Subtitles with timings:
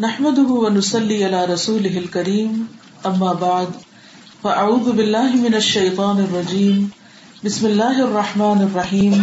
[0.00, 2.62] نحمده ونسلي على رسوله الكريم
[3.04, 3.66] اما بعد
[4.42, 6.86] فاعوذ بالله من الشيطان الرجيم.
[7.44, 9.22] بسم الله الرحمن الرحيم.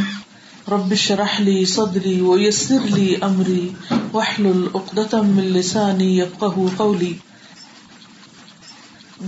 [0.68, 3.70] رب اشرح لي صدري ويسر لي امري
[4.14, 7.14] واحلل عقدة من لساني يفقهوا قولي.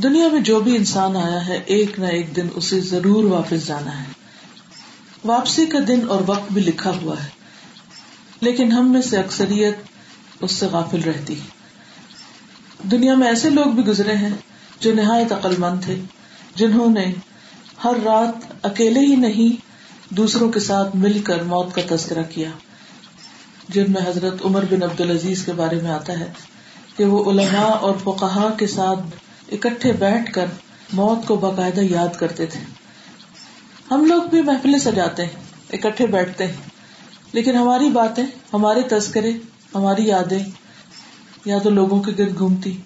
[0.04, 4.02] دنیا میں جو بھی انسان آیا ہے، ایک نہ ایک دن اسے ضرور واپس جانا
[4.02, 4.12] ہے۔
[5.26, 7.30] واپسی کا دن اور وقت بھی لکھا ہوا ہے،
[8.42, 9.76] لیکن ہم میں سے اکثریت
[10.42, 11.36] اس سے غافل رہتی۔
[12.84, 14.30] دنیا میں ایسے لوگ بھی گزرے ہیں
[14.80, 15.95] جو نہایت عقل مند تھے،
[16.55, 17.05] جنہوں نے
[17.84, 19.62] ہر رات اکیلے ہی نہیں،
[20.14, 22.50] دوسروں کے ساتھ مل کر موت کا تذکرہ کیا۔
[23.70, 26.34] جن میں حضرت عمر بن عبد العزیز کے بارے میں آتا ہے
[26.98, 29.00] کہ وہ علماء اور فقہا کے ساتھ
[29.52, 30.45] اکٹھے بیٹھ کر
[30.94, 32.59] موت کو باقاعدہ یاد کرتے تھے۔
[33.92, 36.53] ہم لوگ بھی محفلیں سجاتے ہیں، اکٹھے بیٹھتے ہیں۔
[37.34, 39.31] لیکن ہماری باتیں، ہمارے تذکرے
[39.75, 40.43] ہماری یادیں
[41.45, 42.77] یا تو لوگوں کے گرد گھومتی،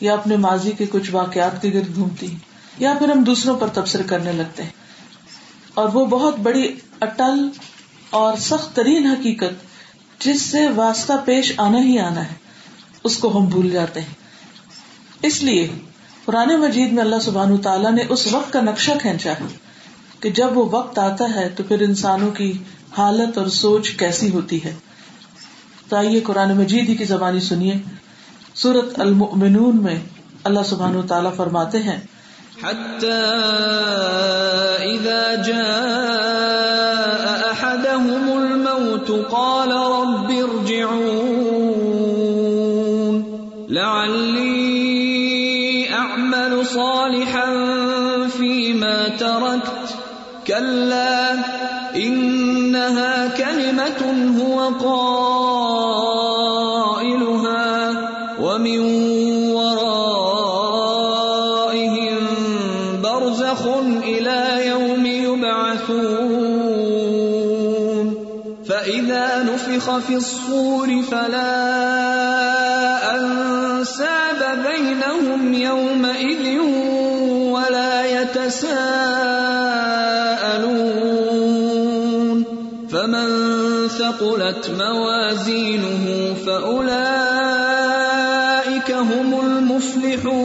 [0.00, 2.36] یا اپنے ماضی کے کچھ واقعات کے گرد گھومتی،
[2.78, 4.70] یا پھر ہم دوسروں پر تبصر کرنے لگتے ہیں۔
[5.74, 7.48] اور وہ بہت بڑی اٹل
[8.10, 9.66] اور سخت ترین حقیقت،
[10.24, 12.34] جس سے واسطہ پیش آنا ہی آنا ہے،
[13.04, 14.14] اس کو ہم بھول جاتے ہیں۔
[15.22, 15.68] اس لیے
[16.24, 19.56] پرانے مجید میں اللہ سبحان تعالیٰ نے اس وقت کا نقشہ کھینچا ہے
[20.20, 22.52] کہ جب وہ وقت آتا ہے تو پھر انسانوں کی
[22.98, 24.74] حالت اور سوچ کیسی ہوتی ہے۔
[25.88, 27.74] تو آئیے قرآن مجید ہی کی زبانی سنیے۔
[28.54, 30.00] سورت المؤمنون میں
[30.44, 32.00] اللہ سبحان تعالیٰ فرماتے ہیں۔
[38.32, 41.46] الموت قال رب ارجعون۔
[43.70, 44.62] لعلي
[45.92, 47.44] اعمل صالحا
[48.36, 49.92] فيما تركت۔
[50.46, 51.34] كلا
[51.94, 55.15] انها كلمه هو قائلها
[69.86, 71.46] فاذا نفخ في الصور فلا
[73.14, 76.60] انساب بينهم يومئذ
[77.50, 78.66] ولا يتساءلون
[82.90, 83.28] فمن
[83.88, 86.90] ثقلت موازينه فاولئك
[88.92, 90.36] هم المفلحون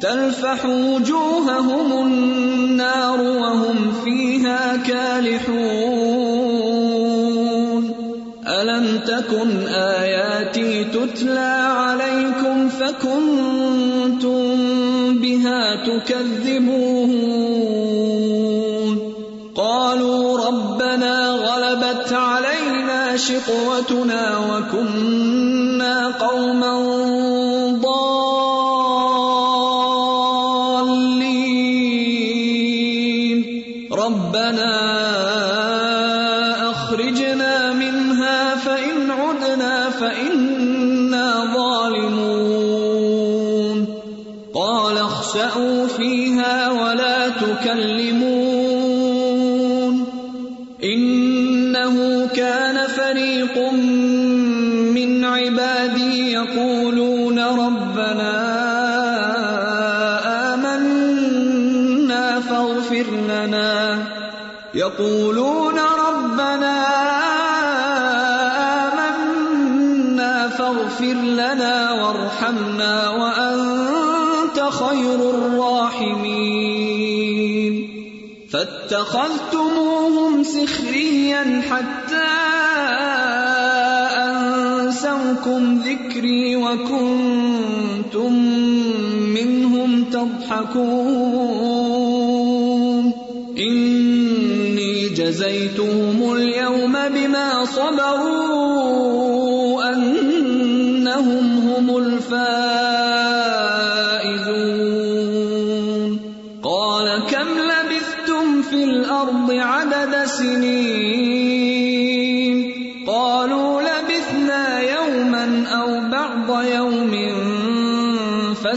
[0.00, 5.60] تلفح وجوههم النار وهم فيها كالحون.
[8.46, 11.49] الم تكن اياتي تتلى
[23.38, 23.99] قوة
[86.70, 88.32] وكنتم
[89.34, 90.80] منهم تضحكون
[93.58, 98.72] إني جزيتهم اليوم بما صبروا
[99.92, 102.40] أنهم هم الفائزون
[106.62, 111.19] قال كم لبثتم في الأرض عدد سنين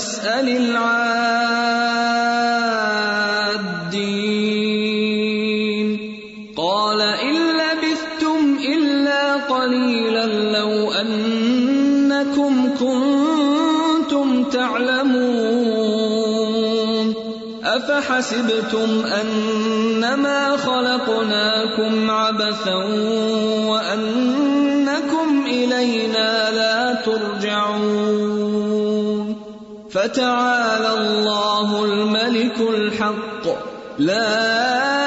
[0.04, 1.00] فاسأل العادين
[6.58, 15.14] قال إن لبثتم إلا قليلا لو أنكم كنتم تعلمون
[17.64, 22.12] أفحسبتم أنما خلقناكم
[30.04, 33.46] فتعالى الله الملك الحق.
[34.00, 35.03] لا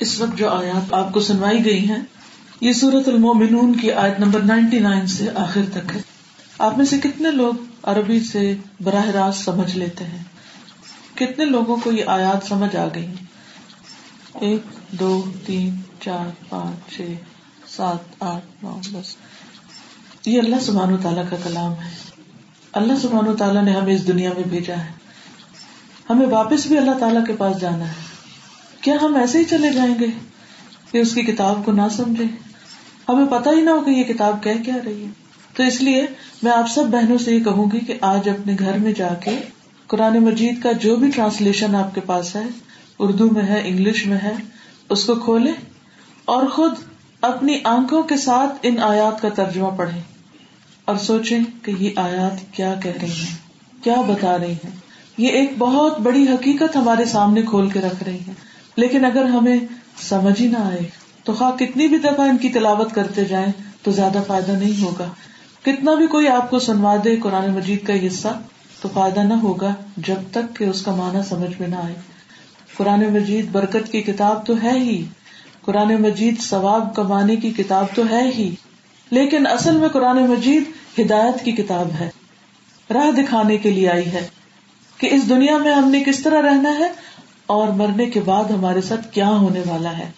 [0.00, 2.00] اس وقت جو آیات آپ کو سنوائی گئی ہیں
[2.60, 6.00] یہ سورت المومنون کی آیت نمبر 99 سے آخر تک ہے۔
[6.58, 10.24] آپ میں سے کتنے لوگ عربی سے براہ راست سمجھ لیتے ہیں؟
[11.14, 13.06] کتنے لوگوں کو یہ آیات سمجھ آ گئی
[14.40, 14.60] ایک
[14.92, 17.00] دو تین چار، پانچ، چھ،
[17.76, 19.16] سات، آٹھ، نو، دس۔
[20.26, 21.90] یہ اللہ سبحانہ و تعالیٰ کا کلام ہے۔
[22.72, 24.92] اللہ سبحانہ و تعالیٰ نے ہمیں اس دنیا میں بھیجا ہے۔
[26.10, 27.92] ہمیں واپس بھی اللہ تعالیٰ کے پاس جانا ہے۔
[28.80, 30.06] کیا ہم ایسے ہی چلے جائیں گے
[30.92, 32.24] کہ اس کی کتاب کو نہ سمجھے؟
[33.08, 35.08] ہمیں پتا ہی نہ ہو کہ یہ کتاب کہہ کیا رہی ہے۔
[35.54, 36.06] تو اس لیے
[36.42, 39.38] میں آپ سب بہنوں سے یہ کہوں گی کہ آج اپنے گھر میں جا کے
[39.86, 42.42] قرآن مجید کا جو بھی ٹرانسلیشن آپ کے پاس ہے،
[42.98, 44.32] اردو میں ہے، انگلش میں ہے،
[44.88, 45.52] اس کو کھولے
[46.28, 46.72] اور خود
[47.20, 50.00] اپنی آنکھوں کے ساتھ ان آیات کا ترجمہ پڑھیں
[50.84, 53.36] اور سوچیں کہ یہ آیات کیا کہہ رہی ہیں،
[53.84, 54.70] کیا بتا رہی ہیں۔
[55.18, 58.32] یہ ایک بہت بڑی حقیقت ہمارے سامنے کھول کے رکھ رہی ہے
[58.76, 59.56] لیکن اگر ہمیں
[60.08, 60.78] سمجھ ہی نہ آئے
[61.24, 63.52] تو خواہ کتنی بھی دفعہ ان کی تلاوت کرتے جائیں
[63.82, 65.08] تو زیادہ فائدہ نہیں ہوگا۔
[65.62, 68.28] کتنا بھی کوئی آپ کو سنوا دے قرآن مجید کا حصہ
[68.80, 71.94] تو فائدہ نہ ہوگا جب تک کہ اس کا معنی سمجھ میں نہ آئے۔
[72.76, 75.04] قرآن مجید برکت کی کتاب تو ہے ہی۔
[75.68, 78.54] قرآن مجید ثواب کمانے کی کتاب تو ہے ہی،
[79.10, 80.62] لیکن اصل میں قرآن مجید
[81.00, 82.10] ہدایت کی کتاب ہے،
[82.90, 84.28] راہ دکھانے کے لیے آئی ہے
[84.98, 86.92] کہ اس دنیا میں ہم نے کس طرح رہنا ہے
[87.46, 90.10] اور مرنے کے بعد ہمارے ساتھ کیا ہونے والا ہے۔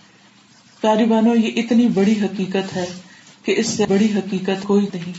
[0.81, 2.87] پیاری بانو یہ اتنی بڑی حقیقت ہے
[3.45, 5.13] کہ اس سے بڑی حقیقت کوئی نہیں۔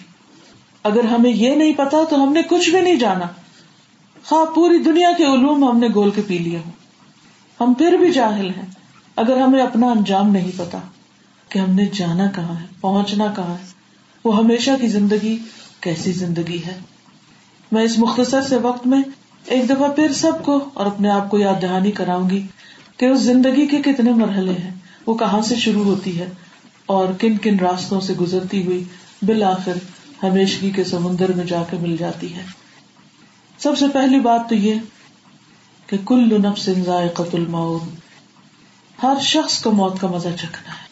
[0.83, 3.25] اگر ہمیں یہ نہیں پتا تو ہم نے کچھ بھی نہیں جانا۔
[4.25, 6.71] خواہ پوری دنیا کے علوم ہم نے گول کے پی لیے ہوں۔
[7.61, 8.80] ہم پھر بھی جاہل ہیں۔
[9.15, 10.77] اگر ہمیں اپنا انجام نہیں پتا
[11.49, 13.65] کہ ہم نے جانا کہاں ہے، پہنچنا کہاں ہے،
[14.23, 15.37] وہ ہمیشہ کی زندگی
[15.79, 16.79] کیسی زندگی ہے۔
[17.71, 19.01] میں اس مختصر سے وقت میں
[19.45, 22.47] ایک دفعہ پھر سب کو اور اپنے آپ کو یاد دہانی کراؤں گی
[22.97, 24.71] کہ اس زندگی کے کتنے مرحلے ہیں،
[25.05, 26.25] وہ کہاں سے شروع ہوتی ہے
[26.85, 28.83] اور کن کن راستوں سے گزرتی ہوئی
[29.21, 29.73] بالآخر
[30.23, 32.43] ہمیشگی کے سمندر میں جا کے مل جاتی ہے۔
[33.59, 34.73] سب سے پہلی بات تو یہ
[35.87, 38.00] کہ کل نفس ذائقۃ الموت۔
[39.03, 40.87] ہر شخص کو موت کا مزہ چکھنا ہے۔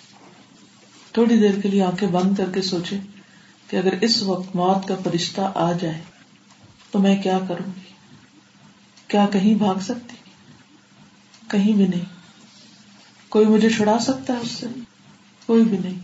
[1.12, 2.98] تھوڑی دیر کے لیے آنکھیں بند کر کے سوچے
[3.68, 6.02] کہ اگر اس وقت موت کا فرشتہ آ جائے
[6.92, 7.94] تو میں کیا کروں گی؟
[9.08, 10.16] کیا کہیں بھاگ سکتی؟
[11.48, 12.06] کہیں بھی نہیں۔
[13.30, 14.66] کوئی مجھے چھڑا سکتا ہے اس سے؟
[15.46, 16.00] کوئی بھی نہیں۔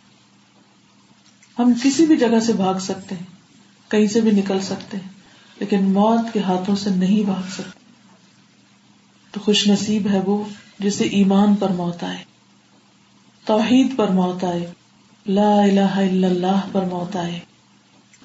[1.60, 3.26] ہم کسی بھی جگہ سے بھاگ سکتے ہیں،
[3.92, 5.10] کہیں سے بھی نکل سکتے ہیں،
[5.60, 7.80] لیکن موت کے ہاتھوں سے نہیں بھاگ سکتے۔
[9.32, 10.44] تو خوش نصیب ہے وہ۔
[10.80, 12.18] جسے ایمان پر موت آئے،
[13.46, 14.66] توحید پر موت آئے،
[15.26, 17.40] لا الہ الا اللہ پر موت آئے،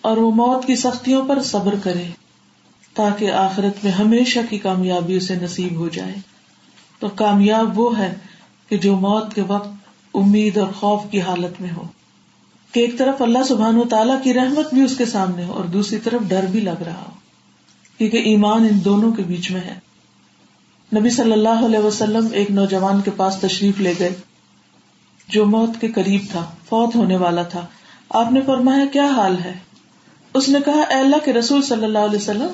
[0.00, 2.09] اور وہ موت کی سختیوں پر صبر کرے،
[2.97, 6.14] تاکہ آخرت میں ہمیشہ کی کامیابی اسے نصیب ہو جائے۔
[6.99, 8.14] تو کامیاب وہ ہے
[8.69, 9.69] کہ جو موت کے وقت
[10.14, 11.87] امید اور خوف کی حالت میں ہو،
[12.73, 15.64] کہ ایک طرف اللہ سبحان و تعالیٰ کی رحمت بھی اس کے سامنے ہو اور
[15.64, 17.14] دوسری طرف ڈر بھی لگ رہا ہو،
[17.99, 19.78] کیونکہ ایمان ان دونوں کے بیچ میں ہے۔
[20.97, 24.15] نبی صلی اللہ علیہ وسلم ایک نوجوان کے پاس تشریف لے گئے۔
[25.29, 27.67] جو موت کے قریب تھا، فوت ہونے والا تھا۔
[28.11, 29.55] آپ نے فرمایا، کیا حال ہے؟
[30.35, 32.49] اس نے کہا، اے اللہ کے رسول صلی اللہ علیہ وسلم،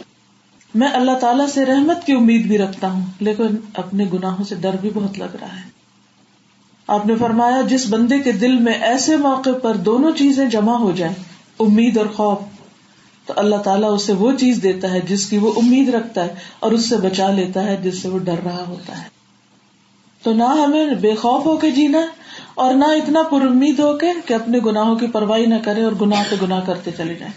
[0.74, 4.76] میں اللہ تعالیٰ سے رحمت کی امید بھی رکھتا ہوں، لیکن اپنے گناہوں سے ڈر
[4.80, 5.68] بھی بہت لگ رہا ہے۔
[6.86, 10.92] آپ نے فرمایا، جس بندے کے دل میں ایسے موقع پر دونوں چیزیں جمع ہو
[10.92, 11.14] جائیں،
[11.60, 12.38] امید اور خوف
[13.26, 16.72] تو اللہ تعالیٰ اسے وہ چیز دیتا ہے جس کی وہ امید رکھتا ہے اور
[16.72, 19.08] اس سے بچا لیتا ہے جس سے وہ ڈر رہا ہوتا ہے۔
[20.22, 21.98] تو نہ ہمیں بے خوف ہو کے جینا
[22.54, 25.92] اور نہ اتنا پر امید ہو کے کہ اپنے گناہوں کی پرواہی نہ کرے اور
[26.00, 27.32] گناہ پہ گناہ کرتے چلے جائیں۔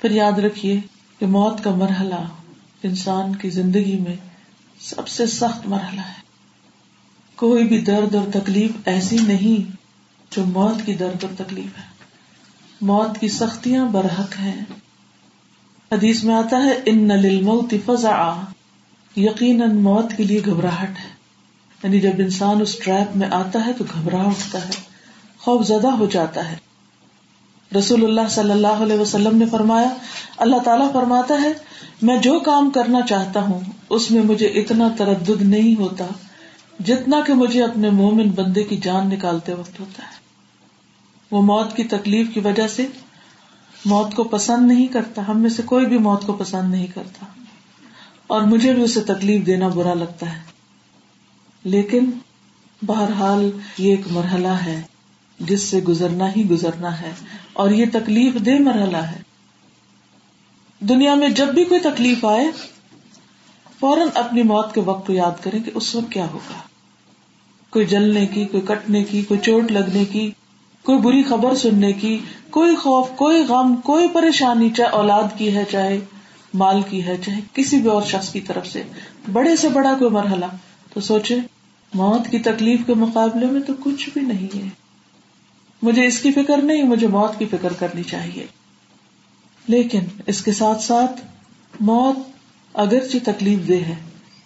[0.00, 0.80] پھر یاد رکھیے
[1.18, 2.24] کہ موت کا مرحلہ
[2.82, 4.16] انسان کی زندگی میں
[4.80, 6.22] سب سے سخت مرحلہ ہے۔
[7.36, 9.76] کوئی بھی درد اور تکلیف ایسی نہیں
[10.36, 11.95] جو موت کی درد اور تکلیف ہے۔
[12.80, 14.64] موت کی سختیاں برحق ہیں۔
[15.92, 18.32] حدیث میں آتا ہے، ان للموت فزع
[19.16, 21.16] یقیناً موت کے لیے گھبراہٹ ہے۔
[21.82, 24.70] یعنی جب انسان اس ٹریپ میں آتا ہے تو گھبراہ اٹھتا ہے،
[25.38, 26.56] خوف زدہ ہو جاتا ہے۔
[27.78, 29.88] رسول اللہ صلی اللہ علیہ وسلم نے فرمایا،
[30.36, 31.52] اللہ تعالیٰ فرماتا ہے،
[32.02, 36.06] میں جو کام کرنا چاہتا ہوں، اس میں مجھے اتنا تردد نہیں ہوتا
[36.86, 40.25] جتنا کہ مجھے اپنے مومن بندے کی جان نکالتے وقت ہوتا ہے۔
[41.30, 42.86] وہ موت کی تکلیف کی وجہ سے
[43.84, 47.26] موت کو پسند نہیں کرتا، ہم میں سے کوئی بھی موت کو پسند نہیں کرتا۔
[48.26, 50.42] اور مجھے بھی اسے تکلیف دینا برا لگتا ہے۔
[51.64, 52.10] لیکن
[52.86, 54.82] بہرحال یہ ایک مرحلہ ہے
[55.40, 57.12] جس سے گزرنا ہی گزرنا ہے،
[57.52, 59.22] اور یہ تکلیف دہ مرحلہ ہے۔
[60.80, 62.44] دنیا میں جب بھی کوئی تکلیف آئے،
[63.80, 66.58] فوراً اپنی موت کے وقت کو یاد کریں کہ اس وقت کیا ہوگا۔
[67.70, 70.30] کوئی جلنے کی، کوئی کٹنے کی، کوئی چوٹ لگنے کی
[70.86, 72.18] کوئی بری خبر سننے کی،
[72.50, 76.00] کوئی خوف، کوئی غم، کوئی پریشانی، چاہے اولاد کی ہے، چاہے
[76.54, 78.82] مال کی ہے، چاہے کسی بھی اور شخص کی طرف سے۔
[79.32, 80.44] بڑے سے بڑا کوئی مرحلہ۔
[80.94, 81.38] تو سوچے،
[81.94, 84.68] موت کی تکلیف کے مقابلے میں تو کچھ بھی نہیں ہے۔
[85.82, 88.46] مجھے اس کی فکر نہیں، مجھے موت کی فکر کرنی چاہیے۔
[89.68, 91.20] لیکن اس کے ساتھ ساتھ
[91.80, 92.18] موت
[92.74, 93.94] اگرچہ تکلیف دہ ہے،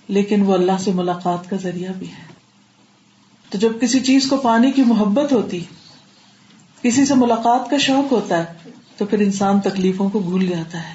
[0.08, 2.32] لیکن وہ اللہ سے ملاقات کا ذریعہ بھی ہے۔
[3.50, 5.60] تو جب کسی چیز کو پانے کی محبت ہوتی
[6.82, 10.94] کسی سے ملاقات کا شوق ہوتا ہے تو پھر انسان تکلیفوں کو بھول جاتا ہے۔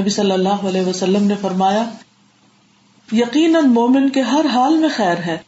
[0.00, 1.84] نبی صلی اللہ علیہ وسلم نے فرمایا،
[3.12, 5.38] یقیناً مومن کے ہر حال میں خیر ہے۔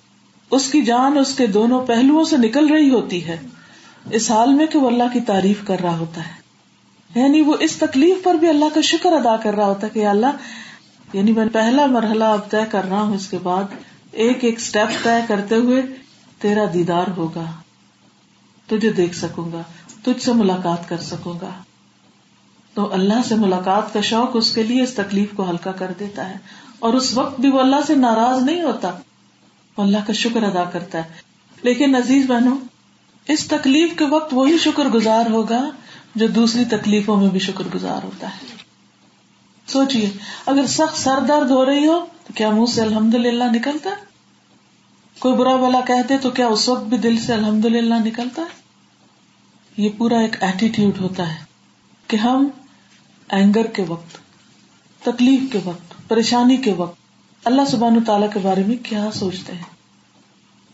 [0.51, 3.37] اس کی جان اس کے دونوں پہلوؤں سے نکل رہی ہوتی ہے۔
[4.11, 6.39] اس حال میں کہ وہ اللہ کی تعریف کر رہا ہوتا ہے۔
[7.21, 10.07] یعنی وہ اس تکلیف پر بھی اللہ کا شکر ادا کر رہا ہوتا ہے کہ
[10.07, 10.27] اللہ
[11.13, 13.65] یعنی میں پہلا مرحلہ اب طے کر رہا ہوں، اس کے بعد
[14.13, 15.83] ایک ایک اسٹیپ طے کرتے ہوئے
[16.39, 17.45] تیرا دیدار ہوگا۔
[18.69, 19.63] تجھے دیکھ سکوں گا،
[20.03, 21.51] تجھ سے ملاقات کر سکوں گا۔
[22.75, 26.29] تو اللہ سے ملاقات کا شوق اس کے لیے اس تکلیف کو ہلکا کر دیتا
[26.29, 26.35] ہے۔
[26.79, 28.89] اور اس وقت بھی وہ اللہ سے ناراض نہیں ہوتا۔
[29.77, 31.09] وہ اللہ کا شکر ادا کرتا ہے۔
[31.63, 32.57] لیکن عزیز بہنوں،
[33.29, 35.71] اس تکلیف کے وقت وہی شکر گزار ہوگا
[36.15, 38.57] جو دوسری تکلیفوں میں بھی شکر گزار ہوتا ہے۔
[39.67, 40.11] سوچیے
[40.47, 44.08] اگر سخت سر درد ہو رہی ہو تو کیا منہ سے الحمد للہ نکلتا؟ ہے
[45.19, 48.69] کوئی برا بلا کہتے تو کیا اس وقت بھی دل سے الحمد للہ نکلتا ہے؟
[49.77, 51.45] یہ پورا ایک ایٹیٹیوڈ ہوتا ہے
[52.07, 52.49] کہ ہم
[53.29, 54.19] اینگر کے وقت،
[55.05, 56.99] تکلیف کے وقت، پریشانی کے وقت
[57.45, 59.77] اللہ سبحان تعالیٰ کے بارے میں کیا سوچتے ہیں؟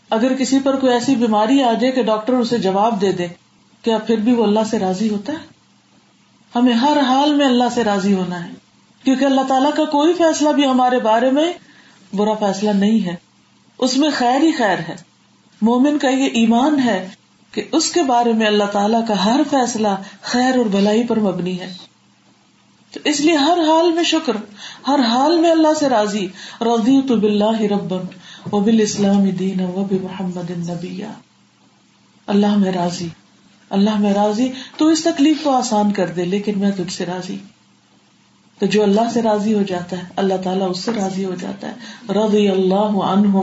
[0.09, 3.27] اگر کسی پر کوئی ایسی بیماری آ جائے کہ ڈاکٹر اسے جواب دے دے،
[3.81, 5.37] کیا پھر بھی وہ اللہ سے راضی ہوتا ہے؟
[6.55, 8.53] ہمیں ہر حال میں اللہ سے راضی ہونا ہے،
[9.03, 11.53] کیونکہ اللہ تعالیٰ کا کوئی فیصلہ بھی ہمارے بارے میں
[12.15, 13.24] برا فیصلہ نہیں ہے۔
[13.77, 14.95] اس میں خیر ہی خیر ہے۔
[15.61, 17.09] مومن کا یہ ایمان ہے
[17.51, 19.87] کہ اس کے بارے میں اللہ تعالیٰ کا ہر فیصلہ
[20.21, 21.73] خیر اور بھلائی پر مبنی ہے۔
[22.91, 24.33] تو اس لیے ہر حال میں شکر،
[24.87, 26.27] ہر حال میں اللہ سے راضی۔
[26.61, 28.05] رضی تو بلّہ ربن
[28.51, 31.03] و بال اسلام دین و محمد نبی
[32.27, 33.07] اللہ میں راضی،
[33.69, 37.37] اللہ میں راضی۔ تو اس تکلیف کو آسان کر دے، لیکن میں تجھ سے راضی۔
[38.59, 41.67] تو جو اللہ سے راضی ہو جاتا ہے، اللہ تعالیٰ اس سے راضی ہو جاتا
[41.67, 41.73] ہے۔
[42.13, 43.35] رضی اللہ عنہم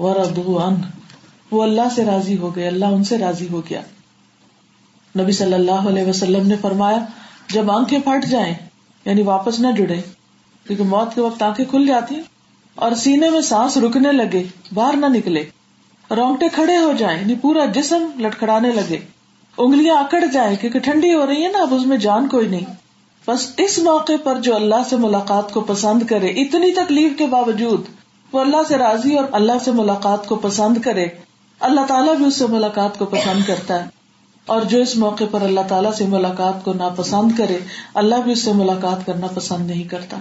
[0.00, 0.74] و ردو ان
[1.50, 3.80] وہ اللہ سے راضی ہو گئے، اللہ ان سے راضی ہو گیا۔
[5.18, 6.98] نبی صلی اللہ علیہ وسلم نے فرمایا،
[7.50, 8.54] جب آنکھیں پھٹ جائیں
[9.04, 10.00] یعنی واپس نہ جڑے
[10.66, 12.20] کیونکہ موت کے وقت آنکھیں کھل جاتی
[12.74, 14.42] اور سینے میں سانس رکنے لگے،
[14.74, 15.44] باہر نہ نکلے۔
[16.10, 18.98] رونگٹے کھڑے ہو جائیں یعنی پورا جسم لٹکڑانے لگے۔
[19.58, 22.81] انگلیاں اکڑ جائیں، کیونکہ ٹھنڈی ہو رہی ہے نا، اب اس میں جان کوئی نہیں۔
[23.28, 27.84] بس اس موقع پر جو اللہ سے ملاقات کو پسند کرے، اتنی تکلیف کے باوجود
[28.32, 31.06] وہ اللہ سے راضی اور اللہ سے ملاقات کو پسند کرے،
[31.60, 33.88] اللہ تعالیٰ بھی اس سے ملاقات کو پسند کرتا ہے۔
[34.46, 37.58] اور جو اس موقع پر اللہ تعالیٰ سے ملاقات کو ناپسند کرے،
[37.94, 40.16] اللہ بھی اس سے ملاقات کرنا پسند نہیں کرتا۔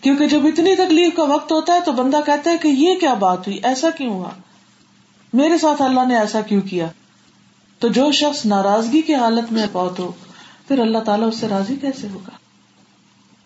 [0.00, 3.14] کیونکہ جب اتنی تکلیف کا وقت ہوتا ہے تو بندہ کہتا ہے کہ یہ کیا
[3.14, 4.28] بات ہوئی، ایسا کیوں ہوا؟
[5.32, 6.86] میرے ساتھ اللہ نے ایسا کیوں کیا؟
[7.78, 10.12] تو جو شخص ناراضگی کی حالت میں بہت ہو
[10.68, 12.36] پھر اللہ تعالیٰ اس سے راضی کیسے ہوگا؟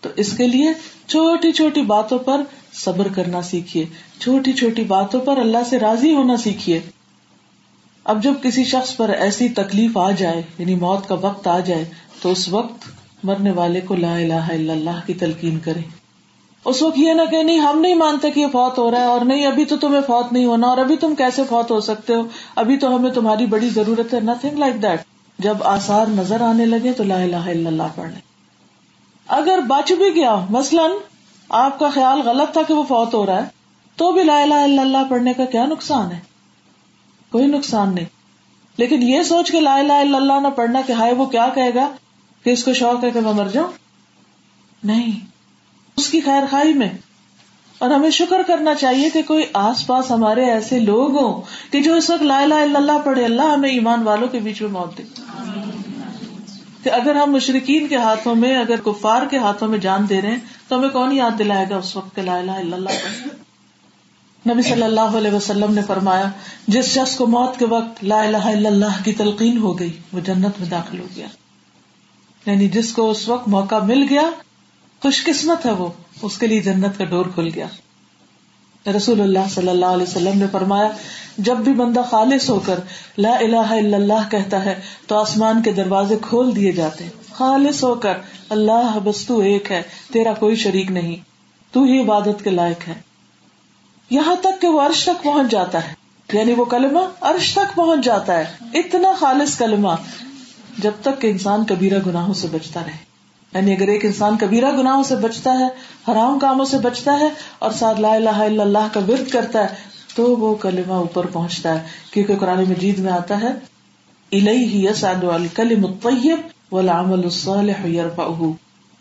[0.01, 0.73] تو اس کے لیے
[1.07, 2.41] چھوٹی چھوٹی باتوں پر
[2.73, 3.85] صبر کرنا سیکھیے۔
[4.19, 6.79] چھوٹی چھوٹی باتوں پر اللہ سے راضی ہونا سیکھیے۔
[8.03, 11.85] اب جب کسی شخص پر ایسی تکلیف آ جائے یعنی موت کا وقت آ جائے،
[12.21, 12.85] تو اس وقت
[13.23, 15.79] مرنے والے کو لا الہ الا اللہ کی تلقین کرے۔
[16.65, 19.05] اس وقت یہ نہ کہ نہیں، ہم نہیں مانتے کہ یہ فوت ہو رہا ہے،
[19.05, 22.15] اور نہیں، ابھی تو تمہیں فوت نہیں ہونا، اور ابھی تم کیسے فوت ہو سکتے
[22.15, 22.23] ہو؟
[22.55, 24.99] ابھی تو ہمیں تمہاری بڑی ضرورت ہے نتنگ لائک دیٹ
[25.39, 28.21] جب آسار نظر آنے لگے تو لا الہ الا اللہ پڑھ لیں۔
[29.27, 30.91] اگر بچ بھی گیا، مثلاً
[31.49, 33.47] آپ کا خیال غلط تھا کہ وہ فوت ہو رہا ہے،
[33.95, 36.19] تو بھی لا الہ الا اللہ پڑھنے کا کیا نقصان ہے؟
[37.31, 38.05] کوئی نقصان نہیں۔
[38.77, 41.73] لیکن یہ سوچ کے لا الہ الا اللہ نہ پڑھنا کہ ہائے وہ کیا کہے
[41.75, 41.89] گا،
[42.43, 43.71] کہ اس کو شوق ہے کہ میں مر جاؤں؟
[44.83, 45.19] نہیں۔
[45.95, 46.89] اس کی خیر خائی میں۔
[47.77, 51.41] اور ہمیں شکر کرنا چاہیے کہ کوئی آس پاس ہمارے ایسے لوگ ہوں
[51.71, 54.61] کہ جو اس وقت لا الہ الا اللہ پڑھے، اللہ ہمیں ایمان والوں کے بیچ
[54.61, 55.03] میں موت دے۔
[56.83, 60.31] کہ اگر ہم مشرقین کے ہاتھوں میں، اگر کفار کے ہاتھوں میں جان دے رہے
[60.31, 62.89] ہیں، تو ہمیں کون یاد دلائے گا اس وقت لا الہ الا اللہ؟
[64.49, 66.29] نبی صلی اللہ علیہ وسلم نے فرمایا،
[66.67, 70.19] جس شخص کو موت کے وقت لا الہ الا اللہ کی تلقین ہو گئی، وہ
[70.19, 71.27] جنت میں داخل ہو گیا۔
[72.45, 74.29] یعنی جس کو اس وقت موقع مل گیا
[75.01, 75.89] خوش قسمت ہے وہ،
[76.21, 77.67] اس کے لیے جنت کا ڈور کھل گیا۔
[78.95, 80.89] رسول اللہ صلی اللہ علیہ وسلم نے فرمایا،
[81.37, 82.79] جب بھی بندہ خالص ہو کر
[83.17, 87.95] لا الہ الا اللہ کہتا ہے، تو آسمان کے دروازے کھول دیے جاتے خالص ہو
[87.95, 88.13] کر
[88.49, 89.81] اللہ بس تو ایک ہے،
[90.13, 91.15] تیرا کوئی شریک نہیں۔
[91.71, 92.93] تو ہی عبادت کے لائق ہے۔
[94.09, 95.93] یہاں تک کہ وہ عرش تک پہنچ جاتا ہے۔
[96.33, 99.89] یعنی وہ کلمہ عرش تک پہنچ جاتا ہے۔ اتنا خالص کلمہ،
[100.77, 103.16] جب تک کہ انسان کبیرہ گناہوں سے بچتا رہے۔
[103.53, 105.67] یعنی اگر ایک انسان کبیرہ گناہوں سے بچتا ہے،
[106.11, 107.27] حرام کاموں سے بچتا ہے
[107.59, 109.75] اور ساتھ لا الہ الا اللہ کا ورد کرتا ہے،
[110.15, 113.51] تو وہ کلمہ اوپر پہنچتا ہے۔ کیونکہ قرآن مجید میں آتا ہے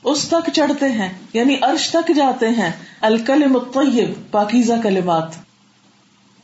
[0.05, 5.29] اس تک چڑھتے ہیں یعنی عرش تک جاتے ہیں، الکلم الطیب، پاکیزہ کلمات۔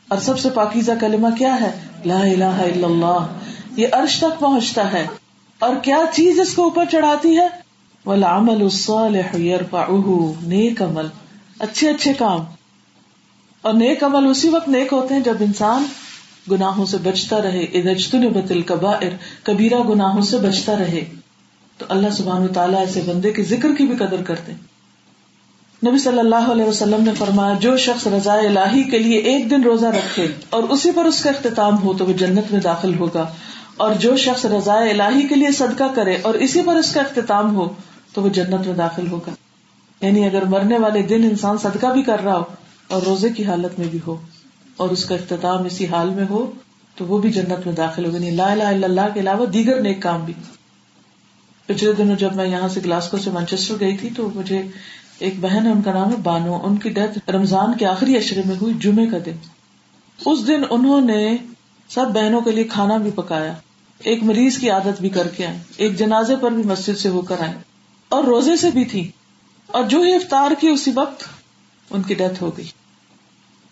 [0.07, 1.71] اور سب سے پاکیزہ کلمہ کیا ہے؟
[2.05, 3.27] لا الہ الا اللہ۔
[3.75, 5.07] یہ عرش تک پہنچتا ہے۔
[5.59, 7.62] اور کیا چیز اس کو اوپر چڑھاتی ہے؟
[8.05, 11.07] والعمل الصالح يرفعه نیک عمل،
[11.59, 12.39] اچھے اچھے کام۔
[13.61, 15.83] اور نیک عمل اسی وقت نیک ہوتے ہیں جب انسان
[16.51, 18.61] گناہوں سے بچتا رہے ادجتن بتل
[19.43, 21.05] کبیرہ گناہوں سے بچتا رہے۔
[21.77, 24.51] تو اللہ سبحانہ تعالیٰ ایسے بندے کے ذکر کی بھی قدر کرتے
[25.87, 29.63] نبی صلی اللہ علیہ وسلم نے فرمایا، جو شخص رضاء الہی کے لیے ایک دن
[29.63, 33.33] روزہ رکھے اور اسی پر اس کا اختتام ہو، تو وہ جنت میں داخل ہوگا۔
[33.77, 37.55] اور جو شخص رضاء الہی کے لیے صدقہ کرے اور اسی پر اس کا اختتام
[37.55, 37.73] ہو
[38.13, 39.31] تو وہ جنت میں داخل ہوگا۔
[40.05, 42.43] یعنی اگر مرنے والے دن انسان صدقہ بھی کر رہا ہو
[42.87, 44.21] اور روزے کی حالت میں بھی ہو
[44.77, 46.51] اور اس کا اختتام اسی حال میں ہو،
[46.95, 49.81] تو وہ بھی جنت میں داخل ہوگا۔ یعنی لا الہ الا اللہ کے علاوہ دیگر
[49.81, 50.33] نیک کام بھی۔
[51.65, 54.61] پچھلے دنوں جب میں یہاں سے گلاسکو سے مانچسٹر گئی تھی تو مجھے
[55.19, 58.41] ایک بہن ہے، ان کا نام ہے بانو۔ ان کی ڈیتھ رمضان کے آخری اشرے
[58.45, 59.35] میں ہوئی، جمعے کا دن۔
[60.25, 61.37] اس دن انہوں نے
[61.89, 63.53] سب بہنوں کے لیے کھانا بھی پکایا۔
[63.99, 67.21] ایک مریض کی عادت بھی کر کے آئے۔ ایک جنازے پر بھی مسجد سے ہو
[67.21, 67.72] کر آئے۔
[68.13, 69.11] اور روزے سے بھی تھی
[69.67, 71.23] اور جو ہی افطار کی اسی وقت
[71.89, 72.65] ان کی ڈیتھ ہو گئی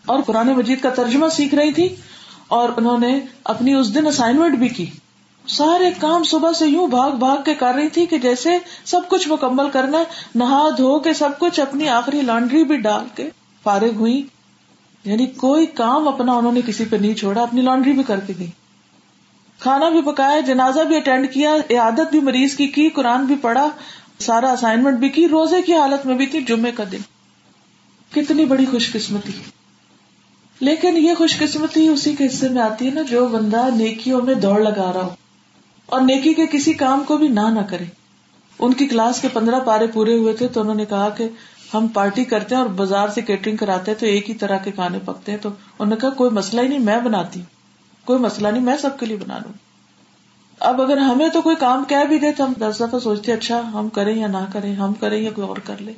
[0.05, 1.95] اور پرانے مجید کا ترجمہ سیکھ رہی تھی
[2.47, 4.85] اور انہوں نے اپنی اس دن اسائنمنٹ بھی کی
[5.47, 8.49] سارے کام صبح سے یوں بھاگ بھاگ کے کر رہی تھی کہ جیسے
[8.85, 10.03] سب کچھ مکمل کرنا
[10.35, 13.29] نہا دھو کے سب کچھ اپنی آخری لانڈری بھی ڈال کے
[13.63, 14.27] فارغ ہوئی۔
[15.05, 18.33] یعنی کوئی کام اپنا انہوں نے کسی پہ نہیں چھوڑا، اپنی لانڈری بھی کر کے
[18.39, 18.49] گئی۔
[19.59, 23.67] کھانا بھی پکایا، جنازہ بھی اٹینڈ کیا عادت بھی مریض کی کی، قرآن بھی پڑھا۔
[24.21, 27.01] سارا اسائنمنٹ بھی کی، روزے کی حالت میں بھی تھی، جمعے کا دن۔
[28.11, 29.31] کتنی بڑی خوش قسمتی۔
[30.59, 34.33] لیکن یہ خوش قسمتی اسی کے حصے میں آتی ہے نا، جو بندہ نیکیوں میں
[34.33, 35.15] دوڑ لگا رہا ہو۔
[35.85, 37.83] اور نیکی کے کسی کام کو بھی نہ نہ کرے۔
[38.59, 41.29] ان کی کلاس کے پندرہ پارے پورے ہوئے تھے تو انہوں نے کہا کہ
[41.73, 44.71] ہم پارٹی کرتے ہیں اور بازار سے کیٹرنگ کراتے ہیں تو ایک ہی طرح کے
[44.71, 47.41] کھانے پکتے ہیں۔ تو انہوں نے کہا، کوئی مسئلہ ہی نہیں، میں بناتی
[48.05, 49.70] کوئی مسئلہ نہیں، میں سب کے لیے بنا لوں۔
[50.61, 53.61] اب اگر ہمیں تو کوئی کام کہہ بھی دے تو ہم دس دفعہ سوچتے اچھا
[53.73, 55.93] ہم کریں یا نہ کریں، ہم کریں یا کوئی اور کر لے۔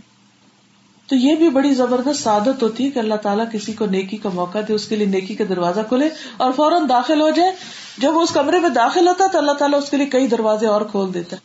[1.07, 4.29] تو یہ بھی بڑی زبردست سعادت ہوتی ہے کہ اللہ تعالیٰ کسی کو نیکی کا
[4.33, 7.51] موقع دے، اس کے لیے نیکی کا دروازہ کھلے اور فوراً داخل ہو جائے۔
[7.97, 10.27] جب وہ اس کمرے میں داخل ہوتا ہے تو اللہ تعالیٰ اس کے لیے کئی
[10.27, 11.41] دروازے اور کھول دیتا۔ ہے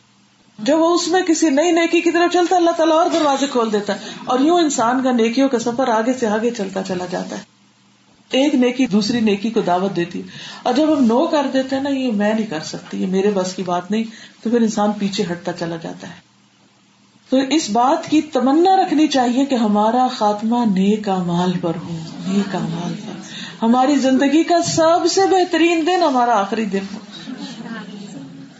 [0.59, 3.47] جب وہ اس میں کسی نئی نیکی کی طرف چلتا ہے اللہ تعالیٰ اور دروازے
[3.47, 7.05] کھول دیتا۔ ہے اور یوں انسان کا نیکیوں کا سفر آگے سے آگے چلتا چلا
[7.09, 7.58] جاتا ہے۔
[8.31, 10.21] ایک نیکی دوسری نیکی کو دعوت دیتی
[10.63, 13.31] اور جب ہم نو کر دیتے ہیں نا، یہ میں نہیں کر سکتی، یہ میرے
[13.31, 14.03] بس کی بات نہیں،
[14.43, 16.29] تو پھر انسان پیچھے ہٹتا چلا جاتا ہے۔
[17.29, 22.55] تو اس بات کی تمنا رکھنی چاہیے کہ ہمارا خاتمہ نیک مال پر ہو، نیک
[22.55, 23.19] مال پر۔
[23.61, 26.99] ہماری زندگی کا سب سے بہترین دن ہمارا آخری دن ہو۔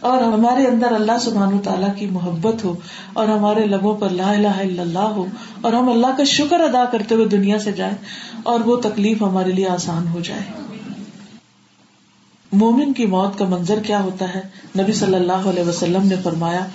[0.00, 2.74] اور ہمارے اندر اللہ سبحان تعالیٰ کی محبت ہو
[3.12, 5.26] اور ہمارے لبوں پر لا الہ الا اللہ ہو
[5.60, 7.94] اور ہم اللہ کا شکر ادا کرتے ہوئے دنیا سے جائیں
[8.42, 10.42] اور وہ تکلیف ہمارے لیے آسان ہو جائے۔
[12.52, 14.40] مومن کی موت کا منظر کیا ہوتا ہے؟
[14.78, 16.66] نبی صلی اللہ علیہ وسلم نے فرمایا،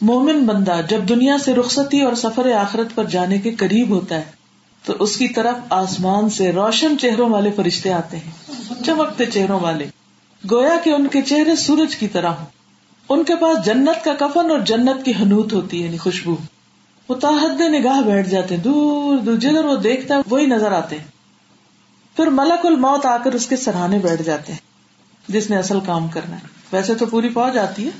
[0.00, 4.22] مومن بندہ جب دنیا سے رخصتی اور سفر آخرت پر جانے کے قریب ہوتا ہے،
[4.84, 8.30] تو اس کی طرف آسمان سے روشن چہروں والے فرشتے آتے ہیں،
[8.84, 9.86] چمکتے چہروں والے،
[10.50, 12.61] گویا کہ ان کے چہرے سورج کی طرح ہوں۔
[13.12, 16.36] ان کے پاس جنت کا کفن اور جنت کی حنوت ہوتی ہے یعنی خوشبو۔
[17.08, 20.98] وہ تاحد نگاہ بیٹھ جاتے ہیں، دور دور، جدھر وہ دیکھتا ہے، وہی نظر آتے
[20.98, 21.04] ہیں۔
[22.16, 24.60] پھر ملک الموت آ کر اس کے سرحانے بیٹھ جاتے ہیں،
[25.28, 27.90] جس نے اصل کام کرنا ہے۔ ویسے تو پوری فوج آتی ہے،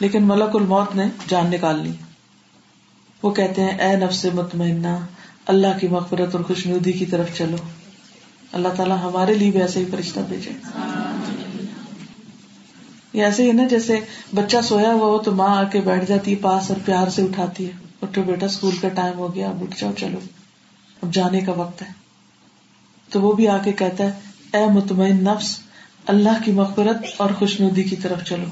[0.00, 1.92] لیکن ملک الموت نے جان نکال لی۔
[3.22, 4.96] وہ کہتے ہیں، اے نفس مطمئنہ،
[5.46, 7.56] اللہ کی مغفرت اور خوشنودی کی طرف چلو۔
[8.52, 10.50] اللہ تعالیٰ ہمارے لیے بھی ایسے ہی فرشتہ بھیجے۔
[13.22, 14.00] ایسے ہی نا جیسے
[14.34, 17.22] بچہ سویا ہوا ہو تو ماں آ کے بیٹھ جاتی ہے، پاس اور پیار سے
[17.22, 20.18] اٹھاتی ہے۔ اٹھو بیٹا اسکول کا ٹائم ہو گیا، اب اٹھ جاؤ، چلو۔
[21.02, 21.86] اب جانے کا وقت ہے۔
[23.10, 24.12] تو وہ بھی آ کے کہتا ہے،
[24.52, 25.58] اے مطمئن نفس،
[26.06, 28.44] اللہ کی مغفرت اور خوشنودی کی طرف چلو۔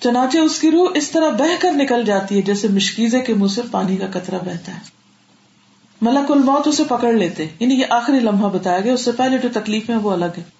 [0.00, 3.48] چنانچہ اس کی روح اس طرح بہ کر نکل جاتی ہے جیسے مشکیزے کے منہ
[3.48, 4.80] سے پانی کا قطرہ بہتا ہے۔
[6.02, 9.48] ملک الموت اسے پکڑ لیتے۔ یعنی یہ آخری لمحہ بتایا گیا، اس سے پہلے جو
[9.54, 10.57] تکلیف ہے وہ الگ ہے۔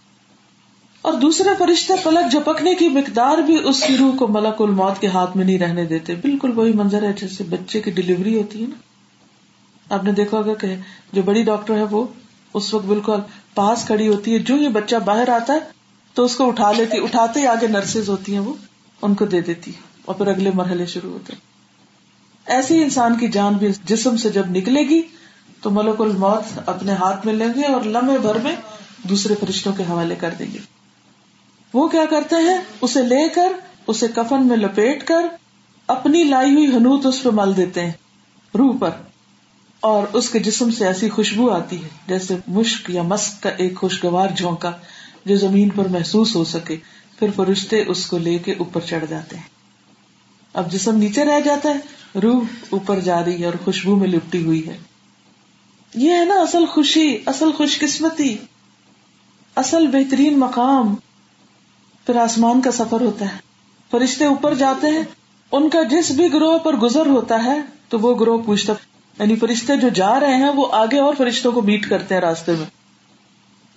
[1.09, 5.07] اور دوسرے فرشتے پلک جھپکنے کی مقدار بھی اس کی روح کو ملک الموت کے
[5.07, 8.67] ہاتھ میں نہیں رہنے دیتے۔ بالکل وہی منظر ہے جیسے بچے کی ڈلیوری ہوتی ہے
[8.67, 10.77] نا۔ آپ نے دیکھا ہوگا کہ
[11.13, 12.07] جو بڑی ڈاکٹر ہے وہ
[12.55, 13.21] اس وقت بالکل
[13.55, 15.59] پاس کھڑی ہوتی ہے۔ جو یہ بچہ باہر آتا ہے
[16.15, 18.55] تو اس کو اٹھا لیتی اٹھاتے ہی آگے نرسز ہوتی ہیں وہ،
[19.03, 19.73] ان کو دے دیتی
[20.05, 21.33] اور پھر اگلے مرحلے شروع ہوتے
[22.47, 25.03] ایسے ہی انسان کی جان بھی جسم سے جب نکلے گی
[25.63, 28.57] تو ملک الموت اپنے ہاتھ میں لیں گے اور لمحے بھر میں
[29.03, 30.78] دوسرے فرشتوں کے حوالے کر دیں گے۔
[31.75, 33.53] وہ کیا کرتے ہیں؟ اسے لے کر،
[33.87, 35.27] اسے کفن میں لپیٹ کر،
[35.87, 37.93] اپنی لائی ہوئی حنوت اس پہ مل دیتے ہیں،
[38.59, 38.91] روح پر۔
[39.81, 43.77] اور اس کے جسم سے ایسی خوشبو آتی ہے، جیسے مشک یا مسک کا ایک
[43.77, 44.73] خوشگوار جھونکا
[45.25, 46.77] جو زمین پر محسوس ہو سکے،
[47.19, 49.45] پھر فرشتے اس کو لے کے اوپر چڑھ جاتے ہیں۔
[50.55, 51.79] اب جسم نیچے رہ جاتا ہے،
[52.21, 54.79] روح اوپر جا رہی ہے اور خوشبو میں لپٹی ہوئی ہے۔
[55.95, 58.37] یہ ہے نا اصل خوشی، اصل خوش قسمتی
[59.57, 60.95] اصل بہترین مقام۔
[62.09, 63.39] پھر آسمان کا سفر ہوتا ہے۔
[63.91, 65.03] فرشتے اوپر جاتے ہیں۔
[65.53, 68.73] ان کا جس بھی گروہ پر گزر ہوتا ہے، تو وہ گروہ پوچھتا
[69.19, 72.53] یعنی فرشتے جو جا رہے ہیں، وہ آگے اور فرشتوں کو میٹ کرتے ہیں راستے
[72.53, 72.67] میں۔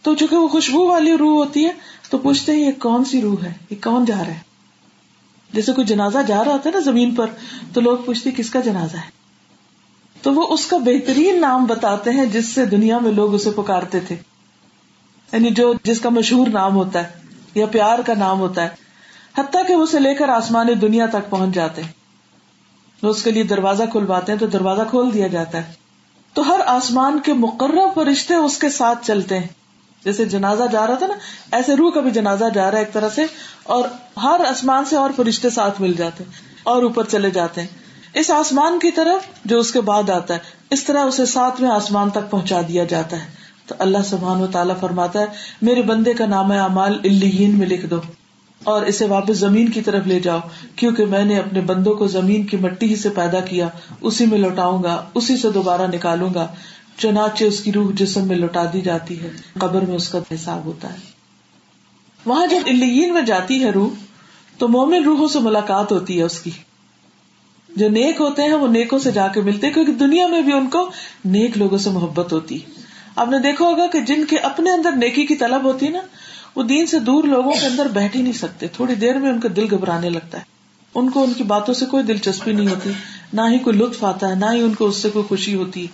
[0.02, 1.72] تو چونکہ وہ خوشبو والی روح ہوتی ہے،
[2.10, 4.39] تو پوچھتے ہیں، یہ کون سی روح ہے؟ یہ کون جا رہا ہے؟
[5.54, 7.28] جیسے کوئی جنازہ جا رہا ہوتا ہے نا زمین پر،
[7.74, 9.12] تو لوگ پوچھتے کس کا جنازہ ہے؟
[10.22, 14.00] تو وہ اس کا بہترین نام بتاتے ہیں، جس سے دنیا میں لوگ اسے پکارتے
[14.00, 14.15] تھے۔
[15.34, 17.20] یعنی جو، جس کا مشہور نام ہوتا ہے۔
[17.55, 18.69] یا پیار کا نام ہوتا ہے،
[19.37, 21.91] حتیٰ کہ اسے لے کر آسمان دنیا تک پہنچ جاتے ہیں۔
[23.03, 25.73] وہ اس کے لیے دروازہ کھلواتے ہیں تو دروازہ کھول دیا جاتا ہے۔
[26.33, 29.47] تو ہر آسمان کے مقرر فرشتے اس کے ساتھ چلتے ہیں۔
[30.05, 31.13] جیسے جنازہ جا رہا تھا نا،
[31.51, 33.25] ایسے روح کا بھی جنازہ جا رہا ہے ایک طرح سے،
[33.63, 33.83] اور
[34.23, 36.31] ہر آسمان سے اور فرشتے ساتھ مل جاتے ہیں
[36.63, 37.67] اور اوپر چلے جاتے ہیں۔
[38.13, 42.09] اس آسمان کی طرف جو اس کے بعد آتا ہے، اس طرح اسے ساتویں آسمان
[42.09, 43.40] تک پہنچا دیا جاتا ہے۔
[43.71, 45.25] تو اللہ سبحان و تعالیٰ فرماتا ہے،
[45.62, 48.01] میرے بندے کا نام امال الین میں لکھ دو۔
[48.63, 50.39] اور اسے واپس زمین کی طرف لے جاؤ،
[50.75, 53.67] کیونکہ میں نے اپنے بندوں کو زمین کی مٹی ہی سے پیدا کیا،
[54.01, 56.47] اسی میں لوٹاؤں گا، اسی سے دوبارہ نکالوں گا۔
[56.97, 59.29] چنانچہ اس کی روح جسم میں لوٹا دی جاتی ہے،
[59.60, 60.97] قبر میں اس کا حساب ہوتا ہے۔
[62.25, 63.89] وہاں جب الین میں جاتی ہے روح،
[64.57, 66.51] تو مومن روحوں سے ملاقات ہوتی ہے اس کی۔
[67.75, 70.69] جو نیک ہوتے ہیں، وہ نیکوں سے جا کے ملتے کیونکہ دنیا میں بھی ان
[70.69, 70.91] کو
[71.25, 72.57] نیک لوگوں سے محبت ہوتی
[73.15, 76.00] آپ نے دیکھا ہوگا کہ جن کے اپنے اندر نیکی کی طلب ہوتی ہے نا،
[76.56, 79.39] وہ دین سے دور لوگوں کے اندر بیٹھ ہی نہیں سکتے۔ تھوڑی دیر میں ان
[79.39, 80.43] کا دل گھبرانے لگتا ہے۔
[80.95, 82.91] ان کو ان کی باتوں سے کوئی دلچسپی نہیں ہوتی،
[83.34, 85.88] نہ ہی کوئی لطف آتا ہے، نہ ہی ان کو اس سے کوئی خوشی ہوتی۔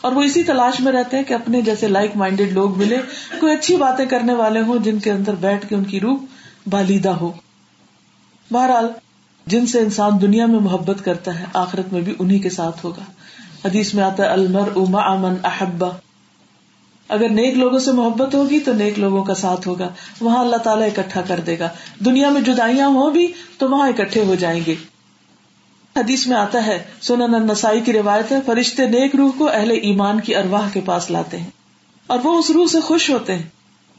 [0.00, 2.98] اور وہ اسی تلاش میں رہتے ہیں کہ اپنے جیسے لائک مائنڈیڈ لوگ ملے،
[3.40, 6.18] کوئی اچھی باتیں کرنے والے ہوں جن کے اندر بیٹھ کے ان کی روح
[6.66, 7.32] بالیدہ ہو۔
[8.50, 8.88] بہرحال،
[9.46, 13.02] جن سے انسان دنیا میں محبت کرتا ہے، آخرت میں بھی انہیں کے ساتھ ہوگا۔
[13.64, 15.88] حدیث میں آتا ہے المر اما امن احبا
[17.08, 19.88] اگر نیک لوگوں سے محبت ہوگی تو نیک لوگوں کا ساتھ ہوگا۔
[20.20, 21.68] وہاں اللہ تعالیٰ اکٹھا کر دے گا۔
[22.04, 24.74] دنیا میں جدائیاں ہوں بھی تو وہاں اکٹھے ہو جائیں گے۔
[25.96, 30.20] حدیث میں آتا ہے، سنن نسائی کی روایت ہے، فرشتے نیک روح کو اہل ایمان
[30.20, 31.50] کی ارواہ کے پاس لاتے ہیں
[32.06, 33.42] اور وہ اس روح سے خوش ہوتے ہیں۔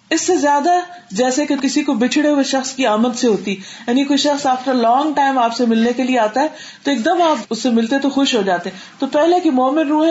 [0.09, 0.69] اس سے زیادہ
[1.11, 4.73] جیسے کہ کسی کو بچھڑے ہوئے شخص کی آمد سے ہوتی یعنی کوئی شخص آفٹر
[4.73, 6.47] لانگ ٹائم آپ سے ملنے کے لیے آتا ہے،
[6.83, 9.49] تو ایک دم آپ اس سے ملتے تو خوش ہو جاتے ہیں۔ تو پہلے کی
[9.49, 10.07] مومن روح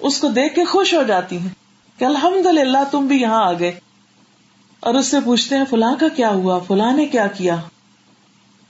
[0.00, 1.59] اس کو دیکھ کے خوش ہو جاتی ہیں۔
[2.00, 3.72] کہ الحمد للہ تم بھی یہاں آ گئے۔
[4.80, 7.56] اور اس سے پوچھتے ہیں، فلاں کا کیا ہوا؟ فلاں نے کیا کیا؟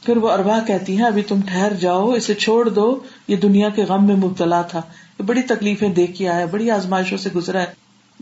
[0.02, 3.84] پھر وہ اربا کہتی ہیں، ابھی تم ٹھہر جاؤ، اسے چھوڑ دو، یہ دنیا کے
[3.84, 4.80] غم میں مبتلا تھا۔
[5.18, 7.66] یہ بڑی تکلیفیں دیکھ کے آیا، بڑی آزمائشوں سے گزرا ہے۔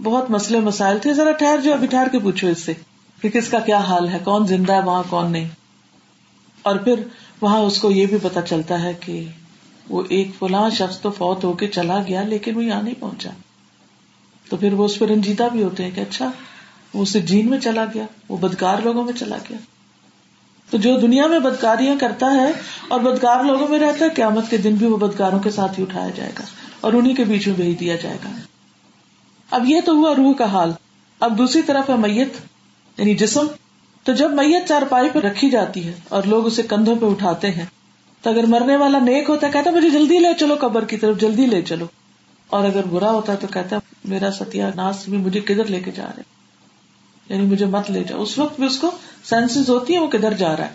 [0.03, 2.75] بہت مسئلے مسائل تھے، ذرا ٹھہر جو ابھی ٹھہر کے پوچھو اس سے
[3.23, 5.49] کہ کس کا کیا حال ہے، کون زندہ ہے، وہاں کون نہیں۔
[6.63, 7.03] اور پھر
[7.41, 9.25] وہاں اس کو یہ بھی پتا چلتا ہے کہ
[9.89, 13.31] وہ ایک فلاں شخص تو فوت ہو کے چلا گیا، لیکن وہ یہاں نہیں پہنچا۔
[14.49, 16.31] تو پھر وہ اس پہ رنجیدہ بھی ہوتے ہیں کہ اچھا
[16.95, 19.59] وہ اسے جین میں چلا گیا، وہ بدکار لوگوں میں چلا گیا۔
[20.71, 22.53] تو جو دنیا میں بدکاریاں کرتا ہے
[22.89, 25.85] اور بدکار لوگوں میں رہتا ہے، قیامت کے دن بھی وہ بدکاروں کے ساتھ ہی
[25.85, 26.45] اٹھایا جائے گا
[26.81, 28.31] اور انہیں کے بیچ میں بھیج دیا جائے گا۔
[29.51, 30.73] اب یہ تو ہوا روح کا حال۔
[31.21, 32.29] اب دوسری طرف ہے میت
[32.99, 33.47] یعنی جسم۔
[34.05, 37.51] تو جب میت چار پائی پہ رکھی جاتی ہے اور لوگ اسے کندھوں پہ اٹھاتے
[37.51, 37.65] ہیں،
[38.23, 41.21] تو اگر مرنے والا نیک ہوتا ہے، کہتا مجھے جلدی لے چلو قبر کی طرف،
[41.21, 41.85] جلدی لے چلو۔
[42.51, 45.81] اور اگر برا ہوتا ہے تو کہتا ہے، میرا ستیا ناس بھی مجھے کدھر لے
[45.81, 46.23] کے جا رہے؟
[47.29, 48.91] یعنی مجھے مت لے جاؤ۔ اس وقت بھی اس کو
[49.25, 50.75] سینس ہوتی ہے وہ کدھر جا رہا ہے؟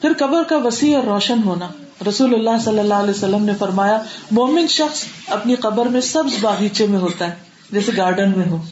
[0.00, 1.68] پھر قبر کا وسیع اور روشن ہونا۔
[2.08, 6.86] رسول اللہ صلی اللہ علیہ وسلم نے فرمایا، مومن شخص اپنی قبر میں سبز باغیچے
[6.86, 7.34] میں ہوتا ہے،
[7.70, 8.62] جیسے گارڈن میں ہو۔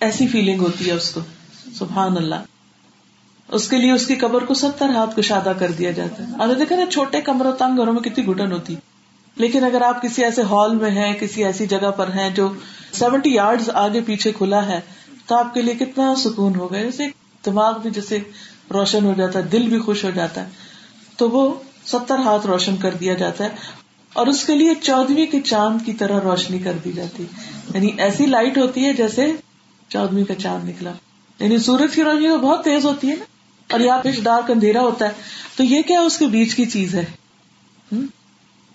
[0.00, 1.20] ایسی فیلنگ ہوتی ہے اس کو۔
[1.74, 2.34] سبحان اللہ
[3.48, 6.54] اس کے لیے اس کی قبر کو ستر ہاتھ کشادہ کر دیا جاتا ہے۔ اور
[6.54, 8.95] دیکھا نا، چھوٹے کمروں تنگ گھروں میں کتنی گٹن ہوتی۔ ہے
[9.36, 12.52] لیکن اگر آپ کسی ایسے ہال میں ہیں، کسی ایسی جگہ پر ہیں جو
[12.92, 14.80] سیونٹی یارڈ آگے پیچھے کھلا ہے،
[15.26, 17.06] تو آپ کے لیے کتنا سکون ہوگا جیسے
[17.46, 18.18] دماغ بھی جیسے
[18.74, 20.50] روشن ہو جاتا ہے، دل بھی خوش ہو جاتا ہے۔
[21.16, 21.54] تو وہ
[21.86, 23.48] ستر ہاتھ روشن کر دیا جاتا ہے
[24.12, 27.24] اور اس کے لیے چودویں کے چاند کی طرح روشنی کر دی جاتی
[27.74, 29.32] یعنی ایسی لائٹ ہوتی ہے جیسے
[29.88, 30.92] چودویں کا چاند نکلا۔
[31.40, 33.24] یعنی سورج کی روشنی تو بہت تیز ہوتی ہے نا۔
[33.72, 35.10] اور یہاں پہ ڈارک اندھیرا ہوتا ہے۔
[35.56, 37.04] تو یہ کیا اس کے بیچ کی چیز ہے؟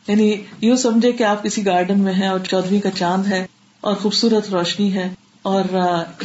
[0.08, 3.48] یعنی یوں سمجھے کہ آپ کسی گارڈن میں ہیں اور چودویں کا چاند ہے
[3.82, 5.64] اور خوبصورت روشنی ہے اور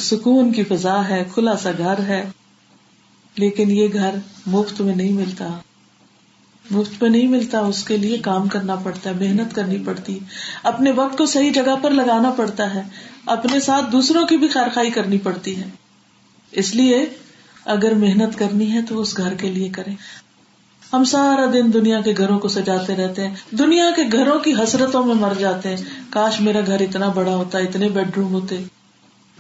[0.01, 2.25] سکون کی فضا ہے، کھلا سا گھر ہے،
[3.37, 4.15] لیکن یہ گھر
[4.47, 5.49] مفت میں نہیں ملتا۔
[6.71, 10.19] مفت میں نہیں ملتا، اس کے لیے کام کرنا پڑتا ہے، محنت کرنی پڑتی۔
[10.63, 12.83] اپنے وقت کو صحیح جگہ پر لگانا پڑتا ہے۔
[13.27, 15.65] اپنے ساتھ دوسروں کی بھی خیر خائی کرنی پڑتی ہے۔
[16.53, 17.07] اس لیے
[17.65, 19.95] اگر محنت کرنی ہے تو اس گھر کے لیے کریں۔
[20.93, 25.07] ہم سارا دن دنیا کے گھروں کو سجاتے رہتے ہیں۔ دنیا کے گھروں کی حسرتوں
[25.07, 25.77] میں مر جاتے ہیں۔
[26.11, 28.63] کاش میرا گھر اتنا بڑا ہوتا، اتنے بیڈ روم ہوتے۔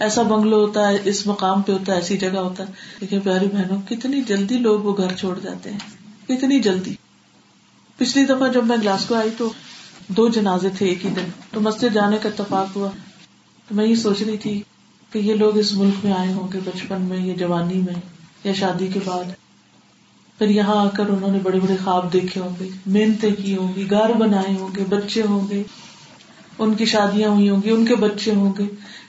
[0.01, 3.47] ایسا بنگلو ہوتا ہے اس مقام پہ ہوتا ہے ایسی جگہ ہوتا۔ ہے لیکن پیاری
[3.47, 5.79] بہنوں، کتنی جلدی لوگ وہ گھر چھوڑ جاتے ہیں۔
[6.29, 6.95] کتنی جلدی۔
[7.97, 9.53] پچھلی دفعہ جب میں گلاسکو آئی تو
[10.09, 12.89] دو جنازے تھے ایک ہی دن۔ تو مسجد جانے کا اتفاق ہوا۔
[13.69, 14.63] تو میں یہ سوچ رہی تھی
[15.13, 17.95] کہ یہ لوگ اس ملک میں آئے ہوں گے بچپن میں، یا جوانی میں،
[18.45, 19.25] یا شادی کے بعد۔
[20.39, 23.73] پھر یہاں آ کر انہوں نے بڑے بڑے خواب دیکھے ہوں گے، محنتیں کی ہوں
[23.77, 25.63] گی، گھر بنائے ہوں گے، بچے ہوں گے،
[26.59, 28.65] ان کی شادیاں ہوئی ہوں گی، ان کے بچے ہوں گے۔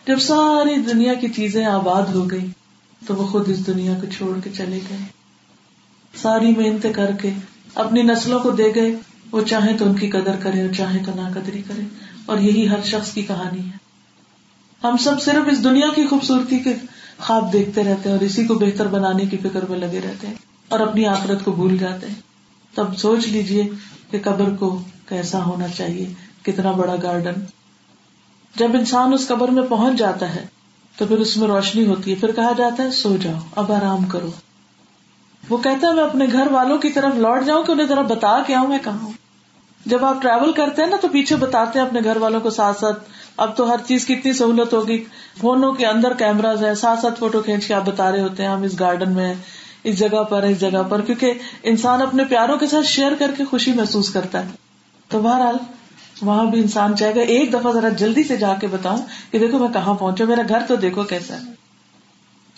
[0.07, 2.45] جب ساری دنیا کی چیزیں آباد ہو گئی
[3.07, 4.97] تو وہ خود اس دنیا کو چھوڑ کے چلے گئے۔
[6.21, 7.29] ساری محنتیں کر کے
[7.75, 8.95] اپنی نسلوں کو دے گئے۔
[9.31, 11.81] وہ چاہے تو ان کی قدر کرے اور چاہے تو نا قدری کرے
[12.25, 13.77] اور یہی ہر شخص کی کہانی ہے۔
[14.83, 16.73] ہم سب صرف اس دنیا کی خوبصورتی کے
[17.17, 20.33] خواب دیکھتے رہتے ہیں اور اسی کو بہتر بنانے کی فکر میں لگے رہتے ہیں۔
[20.69, 22.15] اور اپنی آخرت کو بھول جاتے ہیں۔
[22.75, 23.69] تب سوچ لیجیے
[24.11, 27.33] کہ قبر کو کیسا ہونا چاہیے، کتنا بڑا گارڈن
[28.55, 30.45] جب انسان اس قبر میں پہنچ جاتا ہے،
[30.97, 34.05] تو پھر اس میں روشنی ہوتی ہے۔ پھر کہا جاتا ہے، سو جاؤ، اب آرام
[34.05, 34.29] کرو۔
[35.49, 38.41] وہ کہتا ہے، میں اپنے گھر والوں کی طرف لوٹ جاؤں کہ انہیں ذرا بتا
[38.47, 39.11] کے آؤں میں کہاں ہوں۔
[39.85, 42.79] جب آپ ٹریول کرتے ہیں نا، تو پیچھے بتاتے ہیں اپنے گھر والوں کو ساتھ
[42.79, 43.03] ساتھ،
[43.37, 45.03] اب تو ہر چیز کی اتنی سہولت ہوگی۔
[45.41, 48.49] فونوں کے اندر کیمراز ہے ساتھ ساتھ فوٹو کھینچ کے آپ بتا رہے ہوتے ہیں،
[48.49, 49.33] ہم اس گارڈن میں
[49.87, 53.45] اس جگہ پر، اس جگہ پر، کیونکہ انسان اپنے پیاروں کے ساتھ شیئر کر کے
[53.45, 54.51] خوشی محسوس کرتا ہے۔
[55.07, 55.55] تو بہرحال،
[56.21, 58.97] وہاں بھی انسان چاہے گا، ایک دفعہ ذرا جلدی سے جا کے بتاؤں
[59.31, 61.41] کہ دیکھو میں کہاں پہنچا میرا گھر تو دیکھو کیسا ہے۔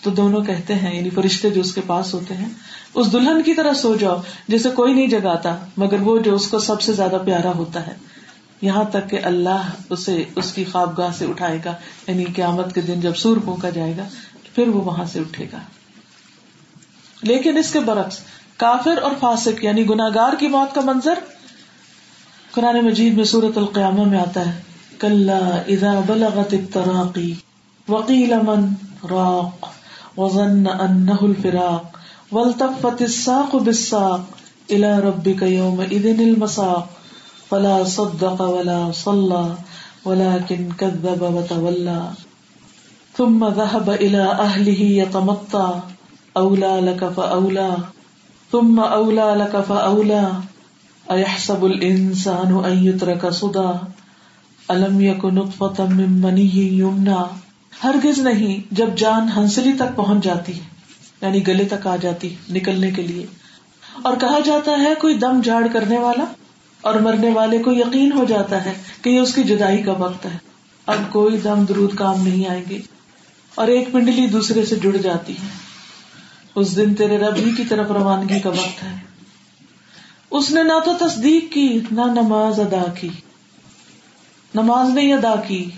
[0.03, 2.49] تو دونوں کہتے ہیں یعنی فرشتے جو اس کے پاس ہوتے ہیں،
[2.93, 6.59] اس دلہن کی طرح سو جاؤ جسے کوئی نہیں جگاتا، مگر وہ جو اس کو
[6.59, 7.95] سب سے زیادہ پیارا ہوتا ہے۔
[8.61, 11.73] یہاں تک کہ اللہ اسے، اس کی خوابگاہ سے اٹھائے گا
[12.07, 14.03] یعنی قیامت کے دن جب سور پونکا جائے گا،
[14.55, 15.57] پھر وہ وہاں سے اٹھے گا۔
[17.21, 18.17] لیکن اس کے برعکس،
[18.57, 21.13] کافر اور فاسق یعنی گناگار کی موت کا منظر
[22.51, 24.61] قرآن مجید میں سورت القیامہ میں آتا ہے۔
[24.99, 25.29] کل
[25.67, 27.33] اذا بلغت التراقی،
[27.89, 28.67] وقیل من
[29.03, 29.65] راق،
[30.19, 31.97] وظن انہ الفراق،
[32.31, 34.21] والتفت الساق بالساق
[34.69, 36.87] الى ربك يومئذ المساق،
[37.49, 39.53] فلا صدق ولا صلى
[40.05, 42.01] ولكن كذب وتولى
[43.17, 45.79] ثم ذهب الى اهله يتمطى
[46.39, 47.69] اولى لك فاولى
[48.51, 50.27] ثم اولى لك فاولى
[51.09, 53.71] ايحسب الانسان ان يترك صدى؟
[54.67, 57.23] الم يكن نطفه من مني يمنى؟
[57.83, 60.65] ہرگز نہیں، جب جان ہنسلی تک پہنچ جاتی ہے
[61.21, 63.25] یعنی گلے تک آ جاتی نکلنے کے لیے۔
[64.01, 66.25] اور کہا جاتا ہے، کوئی دم جھاڑ کرنے والا؟
[66.81, 70.25] اور مرنے والے کو یقین ہو جاتا ہے کہ یہ اس کی جدائی کا وقت
[70.25, 70.37] ہے۔
[70.85, 72.81] اب کوئی دم درود کام نہیں آئے گی
[73.55, 75.68] اور ایک پنڈلی دوسرے سے جڑ جاتی ہے۔
[76.55, 78.95] اس دن تیرے رب ہی کی طرف روانگی کا وقت ہے۔
[80.31, 83.09] اس نے نہ تو تصدیق کی، نہ نماز ادا کی۔
[84.55, 85.69] نماز نہیں ادا کی،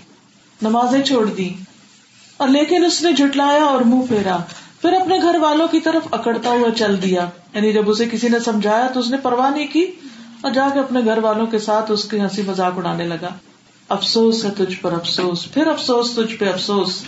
[0.62, 1.54] نمازیں چھوڑ دی۔
[2.36, 4.36] اور لیکن اس نے جٹلایا اور منہ پھیرا۔
[4.80, 8.38] پھر اپنے گھر والوں کی طرف اکڑتا ہوا چل دیا۔ یعنی جب اسے کسی نے
[8.38, 9.86] سمجھایا تو اس نے پرواہ نہیں کی
[10.40, 13.28] اور جا کے اپنے گھر والوں کے ساتھ اس کی ہنسی مذاق اڑانے لگا۔
[13.88, 17.02] افسوس ہے تجھ پر، افسوس۔ پھر افسوس، تجھ پہ افسوس۔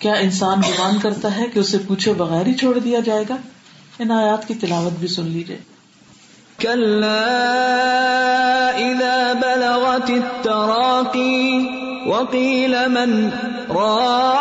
[0.00, 3.36] کیا انسان گمان کرتا ہے کہ اسے پوچھے بغیر ہی چھوڑ دیا جائے گا؟
[3.98, 5.58] ان آیات کی تلاوت بھی سن لیجیے
[9.40, 10.10] بلغت
[12.06, 13.30] وقيل من
[13.70, 14.40] راق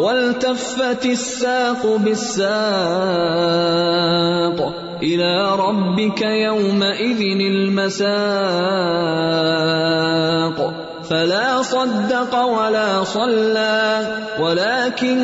[0.00, 2.52] والتفت الساق بالساق
[5.02, 8.12] إلى ربك يومئذ المساق.
[11.10, 14.06] فلا صدق ولا صلى،
[14.40, 15.18] ولكن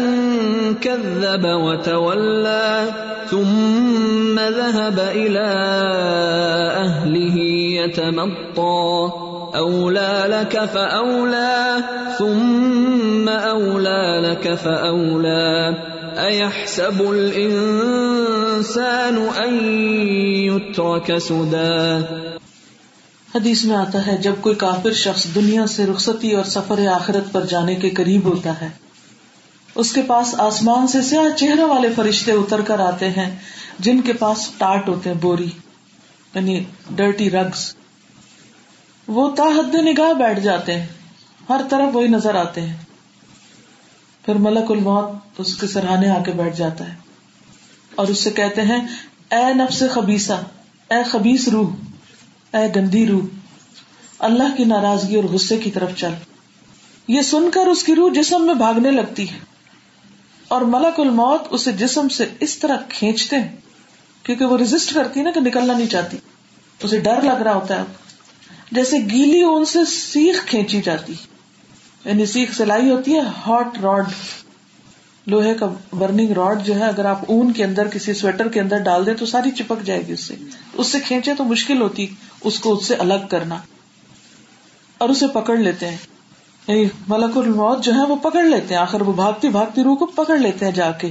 [0.80, 2.84] كذب وتولى،
[3.30, 5.48] ثم ذهب إلى
[6.76, 7.36] أهله
[7.84, 9.12] يتمطى.
[9.56, 11.62] أولى لك فأولى،
[12.18, 15.74] ثم أولى لك فأولى.
[16.26, 22.04] أيحسب الإنسان أن يترك سدى؟
[23.34, 27.46] حدیث میں آتا ہے، جب کوئی کافر شخص دنیا سے رخصتی اور سفر آخرت پر
[27.46, 28.68] جانے کے قریب ہوتا ہے۔
[29.74, 33.38] اس کے پاس آسمان سے سیاہ چہرے والے فرشتے اتر کر آتے ہیں،
[33.78, 35.50] جن کے پاس ٹاٹ ہوتے ہیں، بوری
[36.34, 37.74] یعنی ڈرٹی رگز۔
[39.08, 40.86] وہ تاحد نگاہ بیٹھ جاتے ہیں،
[41.48, 42.87] ہر طرف وہی نظر آتے ہیں۔
[44.28, 46.94] پھر ملک الموت اس کے سرحانے آ کے بیٹھ جاتا ہے۔
[47.94, 48.86] اور اس سے کہتے ہیں،
[49.30, 50.34] اے نفس خبیسا
[50.90, 51.70] اے خبیس روح،
[52.56, 53.22] اے گندی روح،
[54.18, 56.10] اللہ کی ناراضگی اور غصے کی طرف چل۔
[57.08, 59.38] یہ سن کر اس کی روح جسم میں بھاگنے لگتی ہے۔
[60.48, 63.56] اور ملک الموت اسے جسم سے اس طرح کھینچتے ہیں،
[64.22, 66.16] کیونکہ وہ ریزسٹ کرتی نا کہ نکلنا نہیں چاہتی۔
[66.82, 67.84] اسے ڈر لگ رہا ہوتا ہے۔
[68.72, 71.14] جیسے گیلی اون سے سیخ کھینچی جاتی۔
[72.04, 74.04] یعنی سیخ سلائی ہوتی ہے ہاٹ راڈ
[75.26, 78.78] لوہے کا برننگ راڈ جو ہے، اگر آپ اون کے اندر، کسی سویٹر کے اندر
[78.78, 80.34] ڈال دیں تو ساری چپک جائے گی اس سے۔
[80.72, 82.06] اس سے کھینچے تو مشکل ہوتی،
[82.44, 83.58] اس کو اس سے الگ کرنا۔
[84.98, 85.96] اور اسے پکڑ لیتے ہیں۔
[86.68, 90.06] یعنی ملک الموت جو ہے، وہ پکڑ لیتے ہیں۔ آخر وہ بھاگتی بھاگتی روح کو
[90.06, 91.10] پکڑ لیتے ہیں جا کے۔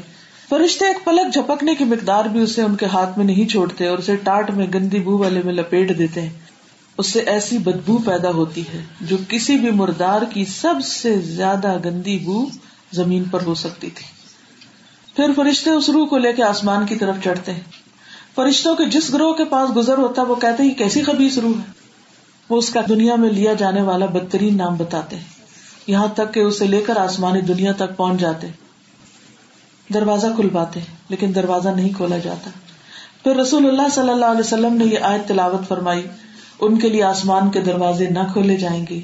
[0.50, 3.98] فرشتے ایک پلک جھپکنے کی مقدار بھی اسے ان کے ہاتھ میں نہیں چھوڑتے اور
[3.98, 6.30] اسے ٹاٹ میں گندی بو والے میں لپیٹ دیتے ہیں۔
[6.98, 11.78] اس سے ایسی بدبو پیدا ہوتی ہے جو کسی بھی مردار کی سب سے زیادہ
[11.86, 12.46] گندی بو
[12.92, 14.06] زمین پر ہو سکتی تھی۔
[15.16, 17.62] پھر فرشتے اس روح کو لے کے آسمان کی طرف چڑھتے ہیں۔
[18.36, 21.52] فرشتوں کے جس گروہ کے پاس گزر ہوتا ہے وہ کہتے ہیں کیسی خبیص روح
[21.52, 21.72] ہے۔
[22.50, 25.24] وہ اس کا دنیا میں لیا جانے والا بدترین نام بتاتے ہیں۔
[25.88, 28.48] یہاں تک کہ اسے لے کر آسمانی دنیا تک پہنچ جاتے
[29.94, 30.80] دروازہ کھل پاتے
[31.10, 32.50] لیکن دروازہ نہیں کھولا جاتا۔
[33.24, 36.04] پھر رسول اللہ صلی اللہ علیہ وسلم نے یہ آیت تلاوت فرمائی۔
[36.60, 39.02] ان کے لیے آسمان کے دروازے نہ کھولے جائیں گے۔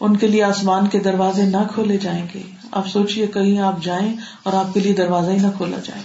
[0.00, 4.16] ان کے لیے آسمان کے دروازے نہ کھولے جائیں گے۔ آپ سوچیے کہیں آپ جائیں
[4.42, 6.02] اور آپ کے لیے دروازہ ہی نہ کھولا جائے۔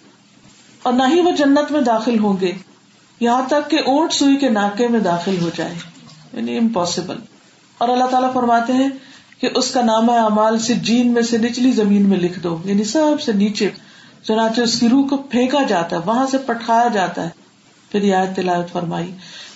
[0.83, 2.51] اور نہ ہی وہ جنت میں داخل ہوں گے۔
[3.19, 5.73] یہاں تک کہ اونٹ سوئی کے ناکے میں داخل ہو جائے۔
[6.33, 7.17] یعنی امپاسبل
[7.77, 8.89] اور اللہ تعالیٰ فرماتے ہیں
[9.39, 12.83] کہ اس کا نام امال سے جین میں سے نچلی زمین میں لکھ دو۔ یعنی
[12.83, 13.69] سب سے نیچے۔
[14.23, 17.29] چنانچہ اس کی روح کو پھینکا جاتا ہے، وہاں سے پٹکایا جاتا ہے۔
[17.91, 19.11] پھر یہ تلاوت فرمائی۔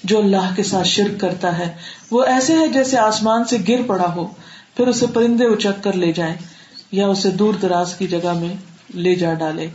[0.05, 1.75] جو اللہ کے ساتھ شرک کرتا ہے۔
[2.11, 4.27] وہ ایسے ہے جیسے آسمان سے گر پڑا ہو،
[4.77, 6.35] پھر اسے پرندے اچک کر لے جائیں،
[6.91, 8.53] یا اسے دور دراز کی جگہ میں
[8.95, 9.67] لے جا ڈالے۔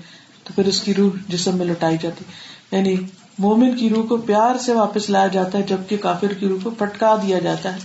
[0.45, 2.25] تو پھر اس کی روح جسم میں لوٹائی جاتی۔
[2.73, 2.97] یعنی
[3.39, 6.71] مومن کی روح کو پیار سے واپس لایا جاتا ہے، جبکہ کافر کی روح کو
[6.71, 7.79] پٹکا دیا جاتا ہے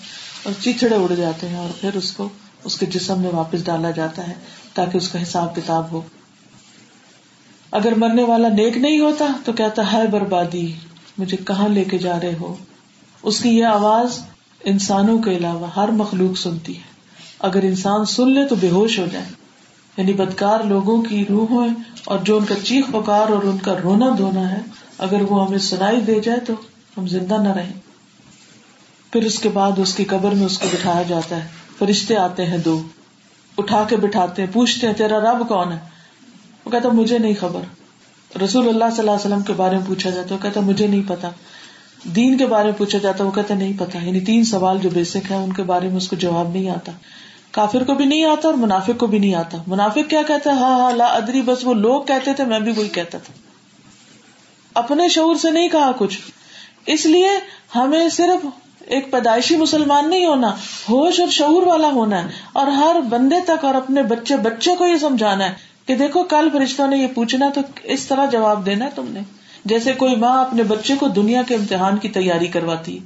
[0.44, 2.30] اور چیچڑے اڑ جاتے ہیں اور پھر اس کو
[2.64, 4.34] اس کے جسم میں واپس ڈالا جاتا ہے
[4.74, 6.02] تاکہ اس کا حساب کتاب ہو۔
[7.72, 10.74] اگر مرنے والا نیک نہیں ہوتا تو کہتا ہے بربادی۔
[11.18, 12.56] مجھے کہاں لے کے جا رہے ہو؟
[13.24, 14.20] اس کی یہ آواز
[14.64, 16.96] انسانوں کے علاوہ ہر مخلوق سنتی ہے۔
[17.40, 19.26] اگر انسان سن لے تو بے ہوش ہو جائے۔
[19.98, 21.68] یعنی بدکار لوگوں کی روح
[22.06, 24.60] اور جو ان کا چیخ پکار اور ان کا رونا دھونا ہے،
[24.98, 26.54] اگر وہ ہمیں سنائی دے جائے تو
[26.98, 27.74] ہم زندہ نہ رہیں۔
[29.12, 31.48] پھر اس کے بعد اس کی قبر میں اس کو بٹھایا جاتا ہے۔
[31.80, 32.82] فرشتے آتے ہیں دو۔
[33.58, 35.78] اٹھا کے بٹھاتے ہیں، پوچھتے ہیں، تیرا رب کون ہے؟
[36.66, 37.62] وہ کہتا مجھے نہیں خبر۔
[38.44, 41.02] رسول اللہ صلی اللہ علیہ وسلم کے بارے میں پوچھا جاتا ہے کہتا مجھے نہیں
[41.08, 41.30] پتا۔
[42.04, 45.32] دین کے بارے میں پوچھا جاتا وہ کہتا نہیں پتا۔ یعنی تین سوال جو بیسک
[45.32, 46.92] ہے ان کے بارے میں اس کو جواب نہیں آتا۔
[47.52, 50.56] کافر کو بھی نہیں آتا اور منافق کو بھی نہیں آتا۔ منافق کیا کہتا ہے؟
[50.56, 53.34] ہاں ہاں لا ادری، بس وہ لوگ کہتے تھے، میں بھی وہی کہتا تھا۔
[54.74, 56.20] اپنے شعور سے نہیں کہا کچھ۔
[56.86, 57.30] اس لیے
[57.76, 58.46] ہمیں صرف
[58.80, 60.50] ایک پیدائشی مسلمان نہیں ہونا،
[60.90, 64.86] ہوش اور شعور والا ہونا ہے۔ اور ہر بندے تک اور اپنے بچے بچے کو
[64.86, 68.86] یہ سمجھانا ہے کہ دیکھو، کل فرشتوں نے یہ پوچھنا تو اس طرح جواب دینا
[68.86, 69.20] ہے تم نے۔
[69.66, 73.00] جیسے کوئی ماں اپنے بچے کو دنیا کے امتحان کی تیاری کرواتی۔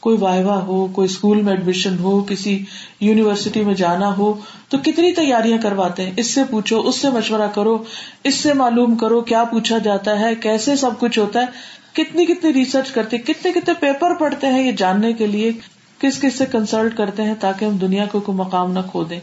[0.00, 2.64] کوئی وائوا ہو، کوئی اسکول میں ایڈمیشن ہو، کسی
[3.00, 4.34] یونیورسٹی میں جانا ہو،
[4.68, 7.84] تو کتنی تیاریاں کرواتے ہیں؟ اس سے پوچھو، اس سے مشورہ کرو،
[8.24, 11.46] اس سے معلوم کرو کیا پوچھا جاتا ہے، کیسے سب کچھ ہوتا ہے۔
[11.92, 15.52] کتنی کتنی ریسرچ کرتے کتنے کتنے پیپر پڑھتے ہیں یہ جاننے کے لیے۔
[15.98, 19.20] کس کس سے کنسلٹ کرتے ہیں تاکہ ہم دنیا کو کوئی مقام نہ کھو دیں۔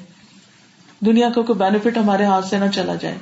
[1.00, 3.18] دنیا کو کوئی بینیفٹ ہمارے ہاتھ سے نہ چلا جائے۔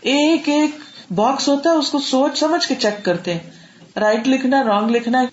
[0.00, 0.70] ایک ایک
[1.12, 3.50] باکس ہوتا ہے، اس کو سوچ سمجھ کے چیک کرتے ہیں۔
[3.96, 5.26] رائٹ لکھنا رانگ لکھنا ہے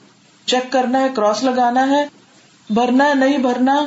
[0.46, 2.06] چیک کرنا ہے کراس لگانا ہے۔
[2.70, 3.86] بھرنا ہے، نہیں بھرنا،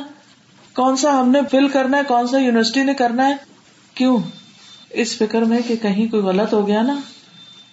[0.75, 3.35] کون سا ہم نے فل کرنا ہے، کون سا یونیورسٹی نے کرنا ہے؟
[3.93, 4.17] کیوں؟
[4.89, 6.99] اس فکر میں کہ کہیں کوئی غلط ہو گیا نا،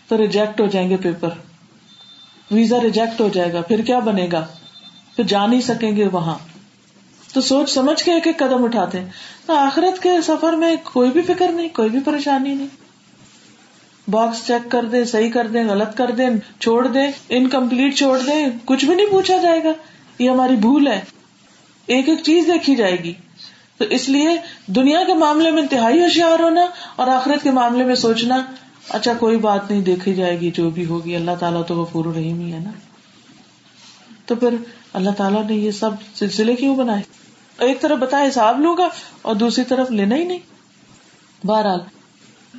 [0.08, 1.28] تو ریجیکٹ ہو جائیں گے پیپر
[2.50, 4.46] ویزا ریجیکٹ ہو جائے گا، پھر کیا بنے گا؟
[5.16, 6.34] پھر جا نہیں سکیں گے وہاں۔
[7.32, 9.08] تو سوچ سمجھ کے ایک ایک قدم اٹھاتے ہیں۔
[9.46, 12.82] تو آخرت کے سفر میں کوئی بھی فکر نہیں، کوئی بھی پریشانی نہیں۔
[14.10, 16.30] باکس چیک کر دے، صحیح کر دیں غلط کر دیں
[16.60, 19.72] چھوڑ دیں انکمپلیٹ چھوڑ دیں کچھ بھی نہیں پوچھا جائے گا۔
[20.18, 21.00] یہ ہماری بھول ہے۔
[21.86, 23.12] ایک ایک چیز دیکھی جائے گی۔
[23.78, 24.28] تو اس لیے
[24.66, 26.66] دنیا کے معاملے میں انتہائی ہوشیار ہونا
[26.96, 28.42] اور آخرت کے معاملے میں سوچنا
[28.88, 32.04] اچھا کوئی بات نہیں، دیکھی جائے گی جو بھی ہوگی۔ اللہ تعالیٰ تو وہ پور
[32.04, 32.70] رحیم ہی ہے نا۔
[34.26, 34.54] تو پھر
[34.92, 37.21] اللہ تعالیٰ نے یہ سب سلسلے کیوں بنائے؟
[37.58, 38.88] ایک طرف بتایا حساب لوں گا
[39.22, 40.38] اور دوسری طرف لینا ہی نہیں۔
[41.46, 41.80] بہرحال،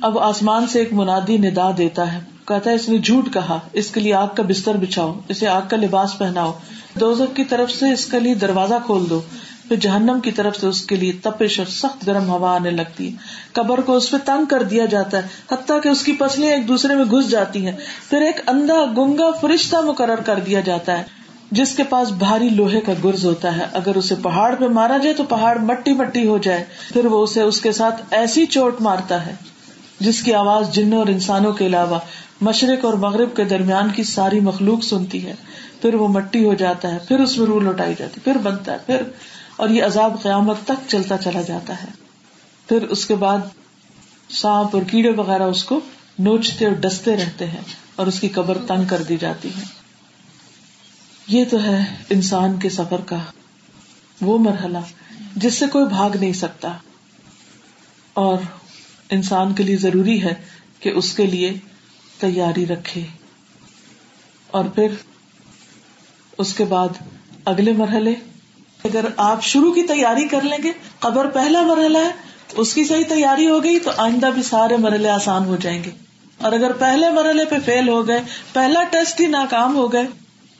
[0.02, 2.18] اب آسمان سے ایک منادی ندا دیتا ہے۔
[2.48, 5.62] کہتا ہے، اس نے جھوٹ کہا، اس کے لیے آگ کا بستر بچھاؤ، اسے آگ
[5.68, 6.52] کا لباس پہناؤ۔
[7.00, 9.20] دوزک کی طرف سے اس کے لیے دروازہ کھول دو۔
[9.68, 13.10] پھر جہنم کی طرف سے اس کے لیے تپش اور سخت گرم ہوا آنے لگتی
[13.10, 13.16] ہے۔
[13.52, 15.22] قبر کو اس پہ تنگ کر دیا جاتا ہے،
[15.52, 17.76] حتیٰ کہ اس کی پسلیاں ایک دوسرے میں گھس جاتی ہیں۔
[18.10, 21.23] پھر ایک اندھا گنگا فرشتہ مقرر کر دیا جاتا ہے۔
[21.54, 25.14] جس کے پاس بھاری لوہے کا گرز ہوتا ہے، اگر اسے پہاڑ پہ مارا جائے
[25.14, 29.26] تو پہاڑ مٹی مٹی ہو جائے، پھر وہ اسے اس کے ساتھ ایسی چوٹ مارتا
[29.26, 29.34] ہے،
[30.00, 31.98] جس کی آواز جنوں اور انسانوں کے علاوہ
[32.40, 35.34] مشرق اور مغرب کے درمیان کی ساری مخلوق سنتی ہے۔
[35.82, 38.78] پھر وہ مٹی ہو جاتا ہے، پھر اس میں رو لوٹائی جاتی، پھر بنتا ہے،
[38.86, 39.02] پھر
[39.56, 41.88] اور یہ عذاب قیامت تک چلتا چلا جاتا ہے۔
[42.68, 43.38] پھر اس کے بعد
[44.30, 45.80] سانپ اور کیڑے وغیرہ اس کو
[46.18, 47.64] نوچتے اور ڈستے رہتے ہیں
[47.96, 49.83] اور اس کی قبر تنگ کر دی جاتی ہے۔
[51.28, 53.16] یہ تو ہے انسان کے سفر کا
[54.20, 54.78] وہ مرحلہ
[55.36, 56.72] جس سے کوئی بھاگ نہیں سکتا۔
[58.14, 58.38] اور
[59.10, 60.34] انسان کے لیے ضروری ہے
[60.80, 61.52] کہ اس کے لیے
[62.18, 63.04] تیاری رکھے۔
[64.50, 64.86] اور پھر
[66.38, 66.88] اس کے بعد
[67.44, 68.14] اگلے مرحلے،
[68.84, 72.12] اگر آپ شروع کی تیاری کر لیں گے، قبر پہلا مرحلہ ہے
[72.52, 75.90] اس کی صحیح تیاری ہو گئی، تو آئندہ بھی سارے مرحلے آسان ہو جائیں گے۔
[76.38, 78.20] اور اگر پہلے مرحلے پہ فیل ہو گئے،
[78.52, 80.02] پہلا ٹیسٹ ہی ناکام ہو گئے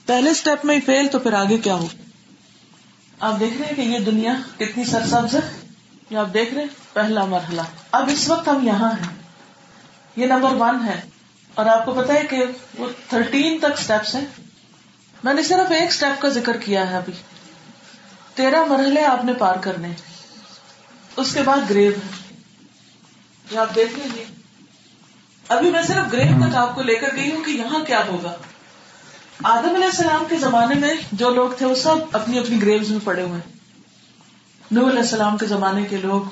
[0.07, 1.89] پہلے اسٹیپ میں ہی فیل تو پھر آگے کیا ہو؟
[3.21, 5.67] آپ دیکھ رہے ہیں کہ یہ دنیا کتنی سرسبز ہے؟
[6.11, 9.17] یہ آپ دیکھ رہے پہلا مرحلہ۔ اب اس وقت ہم یہاں ہیں۔
[10.17, 11.01] یہ نمبر ون ہے۔
[11.55, 12.45] اور آپ کو پتا ہے کہ
[12.79, 14.25] وہ تھرٹین تک اسٹیپس ہیں۔
[15.25, 17.13] میں نے صرف ایک اسٹیپ کا ذکر کیا ہے ابھی۔
[18.35, 19.89] تیرہ مرحلے آپ نے پار کرنے۔
[21.17, 22.25] اس کے بعد گریو ہے۔
[23.59, 24.25] آپ دیکھ لیجیے
[25.49, 28.37] ابھی میں صرف گریو تک آپ کو لے کر گئی ہوں کہ یہاں کیا ہوگا۔
[29.43, 32.99] آدم علیہ السلام کے زمانے میں جو لوگ تھے وہ سب اپنی اپنی گریوز میں
[33.05, 33.41] پڑے ہوئے
[34.71, 36.23] نور علیہ السلام کے زمانے کے لوگ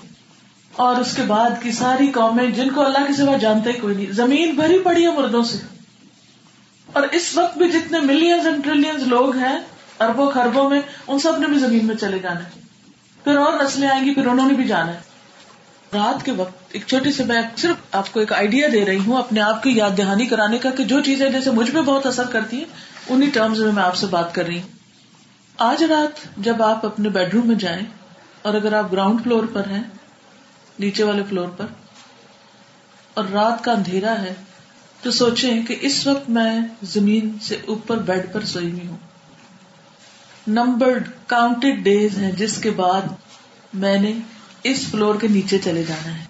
[0.76, 4.12] اور اس کے بعد کی ساری قومیں جن کو اللہ کے سوا جانتے کوئی نہیں۔
[4.12, 5.59] زمین بھری پڑی ہے مردوں سے۔
[6.92, 9.59] اور اس وقت بھی جتنے ملینز اینڈ ٹریلینز لوگ ہیں
[10.00, 12.50] اربوں خربوں میں، ان سب نے بھی زمین میں چلے جانا ہے۔
[13.24, 15.12] پھر اور نسلیں آئیں گی، پھر انہوں نے بھی جانا ہے۔
[15.95, 19.16] رات کے وقت ایک چھوٹی سی میں صرف آپ کو ایک آئیڈیا دے رہی ہوں
[19.16, 22.26] اپنے آپ کی یاد دہانی کرانے کا کہ جو چیزیں جیسے مجھ پہ بہت اثر
[22.26, 22.64] کرتی ہیں
[23.09, 24.68] انہیں ٹرمز میں میں آپ سے بات کر رہی ہوں۔
[25.59, 27.82] آج رات جب آپ اپنے بیڈ روم میں جائیں
[28.43, 29.82] اور اگر آپ گراؤنڈ فلور پر ہیں،
[30.78, 31.66] نیچے والے فلور پر،
[33.14, 34.34] اور رات کا اندھیرا ہے،
[35.03, 38.97] تو سوچیں کہ اس وقت میں زمین سے اوپر بیڈ پر سوئی ہوئی ہوں۔
[40.47, 43.03] نمبرڈ کاؤنٹڈ ڈیز ہیں جس کے بعد
[43.74, 44.12] میں نے
[44.63, 46.25] اس فلور کے نیچے چلے جانا ہے۔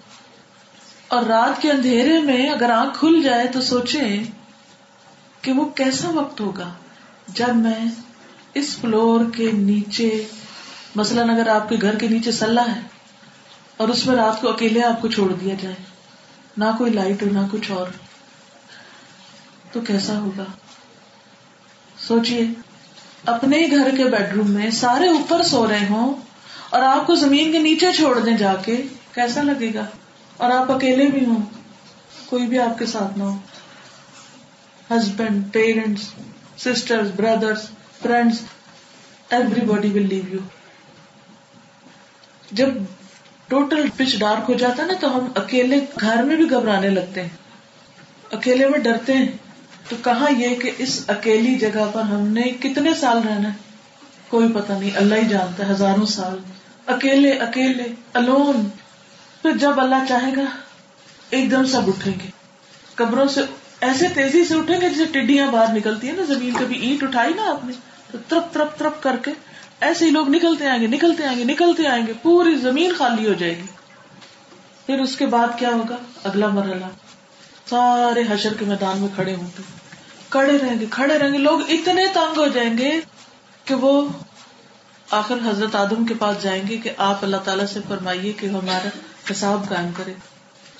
[1.07, 4.23] اور رات کے اندھیرے میں اگر آنکھ کھل جائے تو سوچیں
[5.41, 6.73] کہ وہ کیسا وقت ہوگا
[7.27, 7.85] جب میں
[8.53, 10.23] اس فلور کے نیچے،
[10.95, 12.81] مثلاً اگر آپ کے گھر کے نیچے سلح ہے
[13.77, 15.75] اور اس میں رات کو اکیلے آپ کو چھوڑ دیا جائے،
[16.57, 17.87] نہ کوئی لائٹ ہو، نہ کچھ اور،
[19.71, 20.43] تو کیسا ہوگا؟
[22.07, 22.47] سوچیے
[23.25, 26.13] اپنے گھر کے بیڈ روم میں سارے اوپر سو رہے ہوں
[26.73, 28.81] اور آپ کو زمین کے نیچے چھوڑ دیں جا کے،
[29.13, 29.85] کیسا لگے گا؟
[30.37, 31.41] اور آپ اکیلے بھی ہوں،
[32.25, 33.37] کوئی بھی آپ کے ساتھ نہ ہو۔
[34.89, 36.03] Husband parents
[36.57, 37.69] sister brothers
[38.01, 38.41] friends
[39.61, 40.39] everybody will leave you
[42.51, 42.69] جب
[43.47, 47.21] ٹوٹل پچ ڈارک ہو جاتا ہے نا، تو ہم اکیلے گھر میں بھی گھبرانے لگتے
[47.21, 47.29] ہیں۔
[48.31, 49.27] اکیلے میں ڈرتے ہیں۔
[49.89, 53.57] تو کہاں یہ کہ اس اکیلی جگہ پر ہم نے کتنے سال رہنا ہے؟
[54.29, 56.39] کوئی پتہ نہیں، اللہ ہی جانتا ہے، ہزاروں سال۔
[56.87, 58.69] اکیلے اکیلے الون
[59.41, 60.45] پھر جب اللہ چاہے گا،
[61.29, 62.29] ایک دم سب اٹھیں گے۔
[62.95, 63.41] قبروں سے،
[63.81, 67.33] ایسے تیزی سے اٹھیں گے جیسے ٹڈیاں باہر نکلتی ہیں نا، زمین کبھی اینٹ اٹھائی
[67.33, 67.73] نا آپ نے،
[68.11, 69.31] تو ترپ ترپ ترپ کر کے
[69.81, 73.27] ایسے ہی لوگ نکلتے آئیں گے، نکلتے آئیں گے، نکلتے آئیں گے، پوری زمین خالی
[73.27, 73.65] ہو جائے گی۔
[74.85, 76.85] پھر اس کے بعد کیا ہوگا؟ اگلا مرحلہ۔
[77.69, 79.61] سارے حشر کے میدان میں کھڑے ہوں گے۔
[80.29, 82.91] کھڑے رہیں گے، کھڑے رہیں گے۔ لوگ اتنے تنگ ہو جائیں گے
[83.65, 84.07] کہ وہ
[85.13, 88.87] آخر حضرت آدم کے پاس جائیں گے کہ آپ اللہ تعالیٰ سے فرمائیے کہ ہمارا
[89.31, 90.13] حساب قائم کرے۔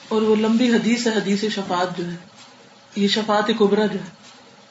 [0.07, 2.15] اور وہ لمبی حدیث ہے، حدیث شفات جو ہے۔
[2.95, 4.23] یہ شفات قبرا جو ہے۔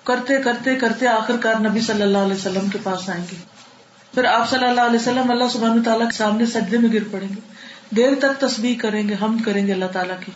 [0.05, 3.37] کرتے کرتے کرتے آخر کار نبی صلی اللہ علیہ وسلم کے پاس آئیں گے۔
[4.15, 7.29] پھر آپ صلی اللہ علیہ وسلم اللہ سبحانہ تعالیٰ کے سامنے سجدے میں گر پڑیں
[7.29, 7.41] گے۔
[7.97, 10.33] دیر تک تصویر کریں گے، ہم کریں گے اللہ تعالیٰ کی۔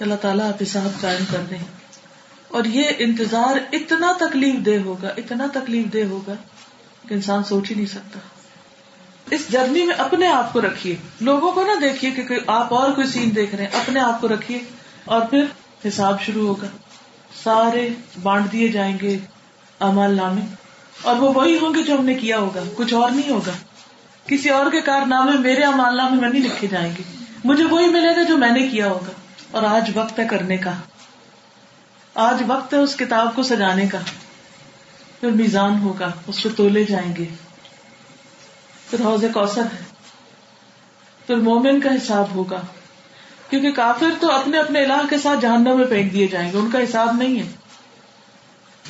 [0.00, 1.58] اللہ تعالیٰ آپ حساب قائم کر دیں۔
[2.48, 6.32] اور یہ انتظار اتنا تکلیف دہ ہوگا، اتنا تکلیف دہ ہوگا
[7.08, 8.18] کہ انسان سوچ ہی نہیں سکتا۔
[9.30, 13.06] اس جرنی میں اپنے آپ کو رکھیے۔ لوگوں کو نہ دیکھیے کہ آپ اور کوئی
[13.06, 14.58] سین دیکھ رہے ہیں۔ اپنے آپ کو رکھیے
[15.04, 15.44] اور پھر
[15.88, 16.66] حساب شروع ہوگا۔
[17.42, 17.88] سارے
[18.22, 19.18] بانٹ دیے جائیں گے
[19.78, 20.40] امال نامے۔
[21.02, 23.52] اور وہ وہی ہوں گے جو ہم نے کیا ہوگا۔ کچھ اور نہیں ہوگا۔
[24.26, 27.02] کسی اور کے کارنامے میرے امال نامے میں نہیں لکھے جائیں گے۔
[27.44, 29.12] مجھے وہی ملے گا جو میں نے کیا ہوگا۔
[29.50, 30.72] اور آج وقت ہے کرنے کا۔
[32.14, 33.98] آج وقت ہے اس کتاب کو سجانے کا۔
[35.20, 37.24] پھر میزان ہوگا، اس کو تولے جائیں گے۔
[38.90, 39.84] پھر حوض کوثر ہے۔
[41.26, 42.60] پھر مومن کا حساب ہوگا۔
[43.50, 46.70] کیونکہ کافر تو اپنے اپنے الہ کے ساتھ جہنم میں پھینک دیے جائیں گے۔ ان
[46.70, 47.52] کا حساب نہیں ہے۔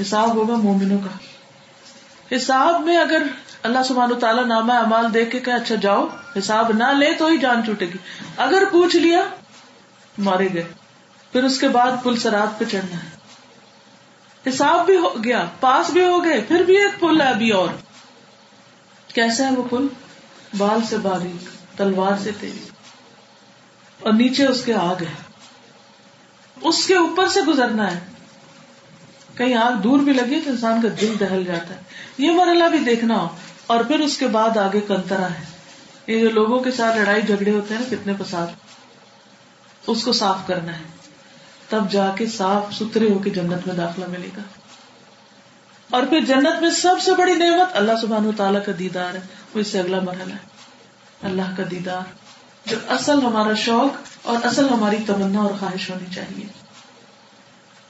[0.00, 1.18] حساب ہوگا مومنوں کا۔
[2.36, 3.22] حساب میں اگر
[3.62, 6.06] اللہ سبحانہ تعالیٰ نامہ امال دیکھ کے کہ اچھا جاؤ،
[6.38, 7.98] حساب نہ لے تو ہی جان چھوٹے گی۔
[8.36, 9.22] اگر پوچھ لیا،
[10.18, 10.64] مارے گئے۔
[11.32, 13.08] پھر اس کے بعد پل سرات پہ چڑھنا ہے۔
[14.48, 17.68] حساب بھی ہو گیا، پاس بھی ہو گئے، پھر بھی ایک پل ہے ابھی اور۔
[19.18, 19.86] کیسا ہے وہ پل
[20.58, 21.48] بال سے باریک
[21.78, 22.70] تلوار سے تیز
[24.00, 25.14] اور نیچے اس کے آگ ہے۔
[26.60, 28.00] اس کے اوپر سے گزرنا ہے۔
[29.36, 31.80] کہیں آگ دور بھی لگی تو انسان کا دل دہل جاتا ہے۔
[32.18, 33.28] یہ مرحلہ بھی دیکھنا ہو۔
[33.66, 35.44] اور پھر اس کے بعد آگے کنترا ہے۔
[36.06, 38.46] یہ جو لوگوں کے ساتھ لڑائی جھگڑے ہوتے ہیں نا، کتنے پسند
[39.86, 40.84] اس کو صاف کرنا ہے۔
[41.68, 44.42] تب جا کے صاف ستھرے ہو کے جنت میں داخلہ ملے گا۔
[45.90, 49.20] اور پھر جنت میں سب سے بڑی نعمت اللہ سبحان و تعالیٰ کا دیدار ہے،
[49.54, 50.58] وہ اس سے اگلا مرحلہ ہے۔
[51.22, 52.00] اللہ کا دیدار،
[52.68, 56.44] جو اصل ہمارا شوق اور اصل ہماری تمنا اور خواہش ہونی چاہیے۔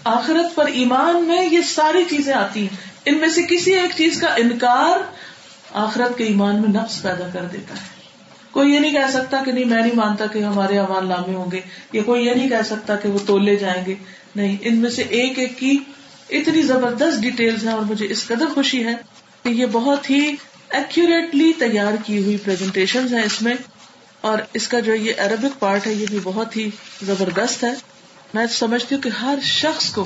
[0.05, 4.21] آخرت پر ایمان میں یہ ساری چیزیں آتی ہیں۔ ان میں سے کسی ایک چیز
[4.21, 4.99] کا انکار
[5.73, 7.99] آخرت کے ایمان میں نفس پیدا کر دیتا ہے۔
[8.51, 11.51] کوئی یہ نہیں کہہ سکتا کہ نہیں، میں نہیں مانتا کہ ہمارے امان لامے ہوں
[11.51, 11.61] گے،
[11.93, 13.95] یا کوئی یہ نہیں کہہ سکتا کہ وہ تولے جائیں گے۔
[14.37, 15.79] نہیں، ان میں سے ایک ایک کی
[16.29, 18.95] اتنی زبردست ڈیٹیلز ہیں اور مجھے اس قدر خوشی ہے
[19.43, 20.21] کہ یہ بہت ہی
[20.71, 23.55] ایکوریٹلی تیار کی ہوئی پریزنٹیشن ہے اس میں
[24.21, 26.69] اور اس کا جو یہ عربک پارٹ ہے، یہ بھی بہت ہی
[27.03, 27.73] زبردست ہے۔
[28.35, 30.05] میں سمجھتی ہوں کہ ہر شخص کو،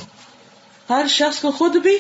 [0.89, 1.97] ہر شخص کو خود بھی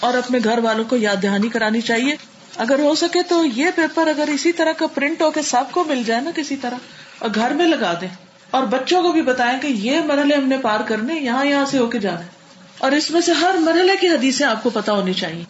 [0.00, 2.14] اور اپنے گھر والوں کو یاد دہانی کرانی چاہیے۔
[2.56, 5.84] اگر ہو سکے تو یہ پیپر اگر اسی طرح کا پرنٹ ہو کے سب کو
[5.84, 6.76] مل جائے نا کسی طرح،
[7.18, 8.08] اور گھر میں لگا دیں
[8.50, 11.78] اور بچوں کو بھی بتائیں کہ یہ مرحلے ہم نے پار کرنے، یہاں یہاں سے
[11.78, 12.36] ہو کے جانا ہے
[12.78, 15.44] اور اس میں سے ہر مرحلے کی حدیثیں آپ کو پتا ہونی چاہیے۔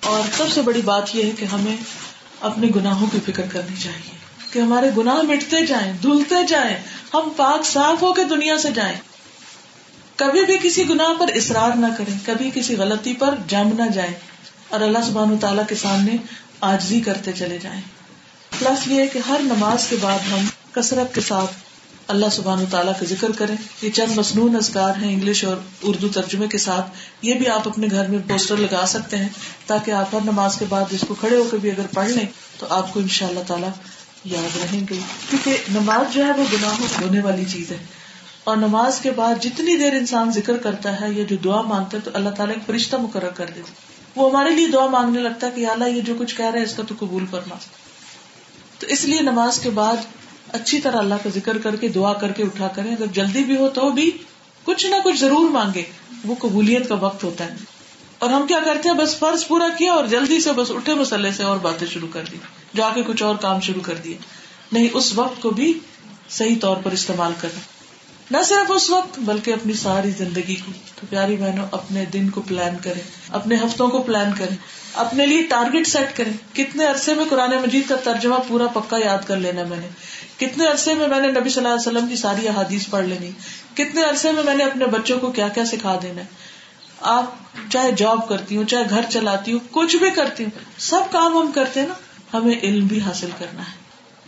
[0.00, 1.76] اور سب سے بڑی بات یہ ہے کہ ہمیں
[2.40, 4.18] اپنے گناہوں کی فکر کرنی چاہیے
[4.52, 6.76] کہ ہمارے گناہ مٹتے جائیں، دھلتے جائیں،
[7.14, 8.96] ہم پاک صاف ہو کے دنیا سے جائیں۔
[10.16, 14.12] کبھی بھی کسی گناہ پر اصرار نہ کریں، کبھی کسی غلطی پر جم نہ جائیں۔
[14.68, 16.12] اور اللہ سبحان تعالیٰ کے سامنے
[16.60, 17.80] آجزی کرتے چلے جائیں۔
[18.58, 21.63] پلس یہ کہ ہر نماز کے بعد ہم کثرت کے ساتھ
[22.08, 26.48] اللہ سبحان تعالیٰ کا ذکر کریں۔ یہ چند مصنون ازگار ہیں انگلش اور اردو ترجمے
[26.48, 26.86] کے ساتھ۔
[27.22, 29.28] یہ بھی آپ اپنے گھر میں پوسٹر لگا سکتے ہیں
[29.66, 32.26] تاکہ آپ ہر نماز کے بعد اس کو کھڑے ہو کے بھی اگر پڑھ لیں
[32.58, 33.68] تو آپ کو ان شاء اللہ تعالیٰ
[34.24, 34.98] یاد رہیں گے۔
[35.30, 37.86] کیونکہ نماز جو ہے وہ گناہوں ہونے والی چیز ہے۔
[38.44, 42.02] اور نماز کے بعد جتنی دیر انسان ذکر کرتا ہے یا جو دعا مانگتا ہے
[42.04, 43.72] تو اللہ تعالیٰ ایک فرشتہ مقرر کر دیتا
[44.16, 46.66] وہ ہمارے لیے دعا مانگنے لگتا ہے کہ اللہ یہ جو کچھ کہہ رہے ہیں
[46.66, 47.54] اس کا تو قبول کرنا
[48.78, 49.96] تو اس لیے نماز کے بعد
[50.54, 53.56] اچھی طرح اللہ کا ذکر کر کے دعا کر کے اٹھا کریں۔ اگر جلدی بھی
[53.56, 54.10] ہو تو بھی
[54.64, 55.82] کچھ نہ کچھ ضرور مانگے۔
[56.24, 57.54] وہ قبولیت کا وقت ہوتا ہے۔
[58.18, 61.32] اور ہم کیا کرتے ہیں؟ بس فرض پورا کیا اور جلدی سے بس اٹھے مسئلے
[61.32, 62.36] سے اور باتیں شروع کر دی۔
[62.76, 64.16] جا کے کچھ اور کام شروع کر دیے۔
[64.72, 65.78] نہیں، اس وقت کو بھی
[66.30, 67.60] صحیح طور پر استعمال کریں
[68.30, 72.42] نہ صرف اس وقت، بلکہ اپنی ساری زندگی کو۔ تو پیاری بہنوں، اپنے دن کو
[72.42, 74.56] پلان کریں۔ اپنے ہفتوں کو پلان کریں۔
[74.94, 79.18] اپنے لیے ٹارگیٹ سیٹ کریں۔ کتنے عرصے میں قرآن مجید کا ترجمہ پورا پکا یاد
[79.26, 79.88] کر لینا میں نے۔
[80.36, 83.30] کتنے عرصے میں میں نے نبی صلی اللہ علیہ وسلم کی ساری احادیث پڑھ لینی؟
[83.74, 86.22] کتنے عرصے میں میں نے اپنے بچوں کو کیا کیا سکھا دینا؟
[87.00, 87.24] آپ
[87.70, 91.52] چاہے جاب کرتی ہوں، چاہے گھر چلاتی ہوں، کچھ بھی کرتی ہوں، سب کام ہم
[91.54, 91.94] کرتے ہیں نا،
[92.36, 93.74] ہمیں علم بھی حاصل کرنا ہے۔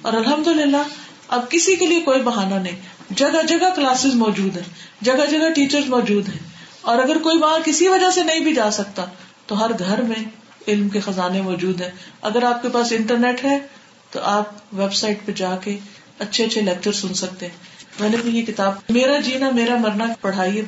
[0.02, 0.82] اور الحمد للہ
[1.28, 2.76] اب کسی کے لیے کوئی بہانا نہیں۔
[3.10, 4.64] جگہ جگہ کلاسز موجود ہیں،
[5.00, 6.38] جگہ جگہ ٹیچر موجود ہیں۔
[6.80, 9.04] اور اگر کوئی وہاں کسی وجہ سے نہیں بھی جا سکتا،
[9.46, 10.24] تو ہر گھر میں
[10.68, 11.90] علم کے خزانے موجود ہیں۔
[12.22, 13.58] اگر آپ کے پاس انٹرنیٹ ہے،
[14.10, 15.78] تو آپ ویب سائٹ پہ جا کے
[16.18, 17.54] اچھے اچھے لیکچر سن سکتے ہیں۔
[18.00, 20.62] میں نے بھی یہ کتاب، میرا جینا، میرا مرنا پڑھائی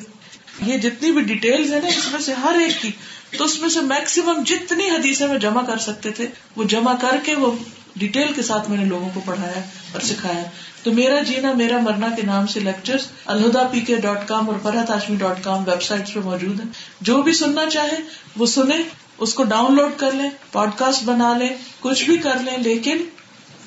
[0.65, 2.91] یہ جتنی بھی ڈیٹیل ہے نا، اس میں سے ہر ایک کی،
[3.37, 7.15] تو اس میں سے میکسیمم جتنی حدیثیں میں جمع کر سکتے تھے، وہ جمع کر
[7.23, 7.51] کے وہ
[7.95, 9.59] ڈیٹیل کے ساتھ میں نے لوگوں کو پڑھایا
[9.93, 10.43] اور سکھایا۔
[10.83, 14.57] تو میرا جینا، میرا مرنا کے نام سے لیکچر الہدا پی کے ڈاٹ کام اور
[14.63, 16.65] Farhat Hashmi dot com website پہ موجود ہے
[17.01, 17.97] جو بھی سننا چاہے،
[18.37, 18.75] وہ سنے
[19.17, 22.97] اس کو ڈاؤن لوڈ کر لیں پوڈ کاسٹ بنا لیں، کچھ بھی کر لیں، لیکن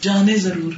[0.01, 0.73] جانے ضرور۔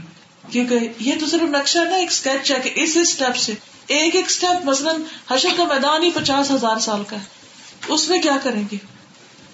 [0.50, 3.52] کیونکہ یہ تو صرف نقشہ نا، ایک اسکیچ ہے کہ اس اسٹیپ سے،
[3.86, 4.96] ایک ایک اسٹیپ مثلاً
[5.30, 7.24] حشر کا میدان ہی پچاس ہزار سال کا ہے۔
[7.88, 8.76] اس میں کیا کریں گے؟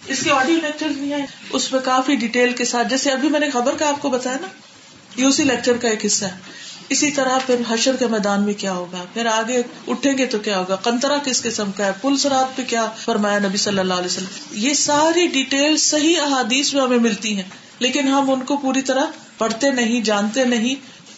[0.07, 3.41] اس کے آڈیو لیکچر بھی ہیں۔ اس میں کافی ڈیٹیل کے ساتھ، جیسے ابھی میں
[3.41, 4.47] نے خبر کا آپ کو بتایا نا
[5.16, 6.38] یہ اسی لیکچر کا ایک حصہ ہے۔
[6.88, 10.59] اسی طرح پھر حشر کے میدان میں کیا ہوگا؟ پھر آگے اٹھیں گے تو کیا
[10.59, 14.07] ہوگا؟ کنترا کس قسم کا ہے؟ پل سرات پہ کیا فرمایا نبی صلی اللہ علیہ
[14.07, 17.43] وسلم؟ یہ ساری ڈیٹیل صحیح احادیث میں ہمیں ملتی ہیں،
[17.78, 19.05] لیکن ہم ان کو پوری طرح
[19.41, 20.74] پڑھتے نہیں، جانتے نہیں،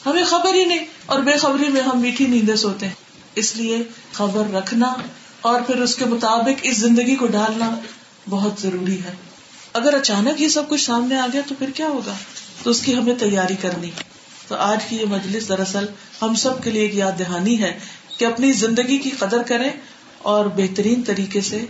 [0.06, 2.94] ہمیں خبر ہی نہیں اور بے خبری میں ہم میٹھی نیندے سوتے ہیں۔
[3.34, 4.94] اس لیے خبر رکھنا
[5.40, 7.78] اور پھر اس کے مطابق اس زندگی کو ڈالنا
[8.28, 9.12] بہت ضروری ہے۔
[9.72, 12.14] اگر اچانک یہ سب کچھ سامنے آ گیا تو پھر کیا ہوگا؟
[12.62, 13.90] تو اس کی ہمیں تیاری کرنی۔
[14.48, 15.86] تو آج کی یہ مجلس دراصل
[16.22, 17.78] ہم سب کے لیے ایک یاد دہانی ہے
[18.18, 19.70] کہ اپنی زندگی کی قدر کریں
[20.18, 21.64] اور بہترین طریقے سے،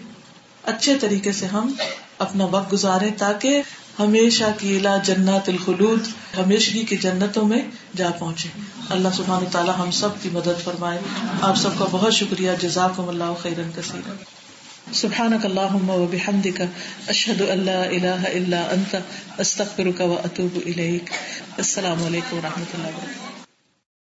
[0.62, 1.72] اچھے طریقے سے ہم
[2.18, 3.62] اپنا وقت گزارے تاکہ
[3.99, 7.62] ہمیشہ کی لا جنت الخلود، ہمیشگی کی جنتوں میں
[7.97, 8.49] جا پہنچے۔
[8.90, 10.99] اللہ سبحانہ تعالیٰ ہم سب کی مدد فرمائے۔
[11.40, 14.12] آپ سب کا بہت شکریہ، جزاکم اللہ خیرن کثیر
[14.93, 16.62] سبحان اللہم و بحمدک،
[17.09, 18.97] اشہد اللہ الہ الا انت،
[19.38, 21.11] استغفرک و اتوب الیک۔
[21.57, 23.32] السلام علیکم و رحمۃ اللہ وبرکاتہ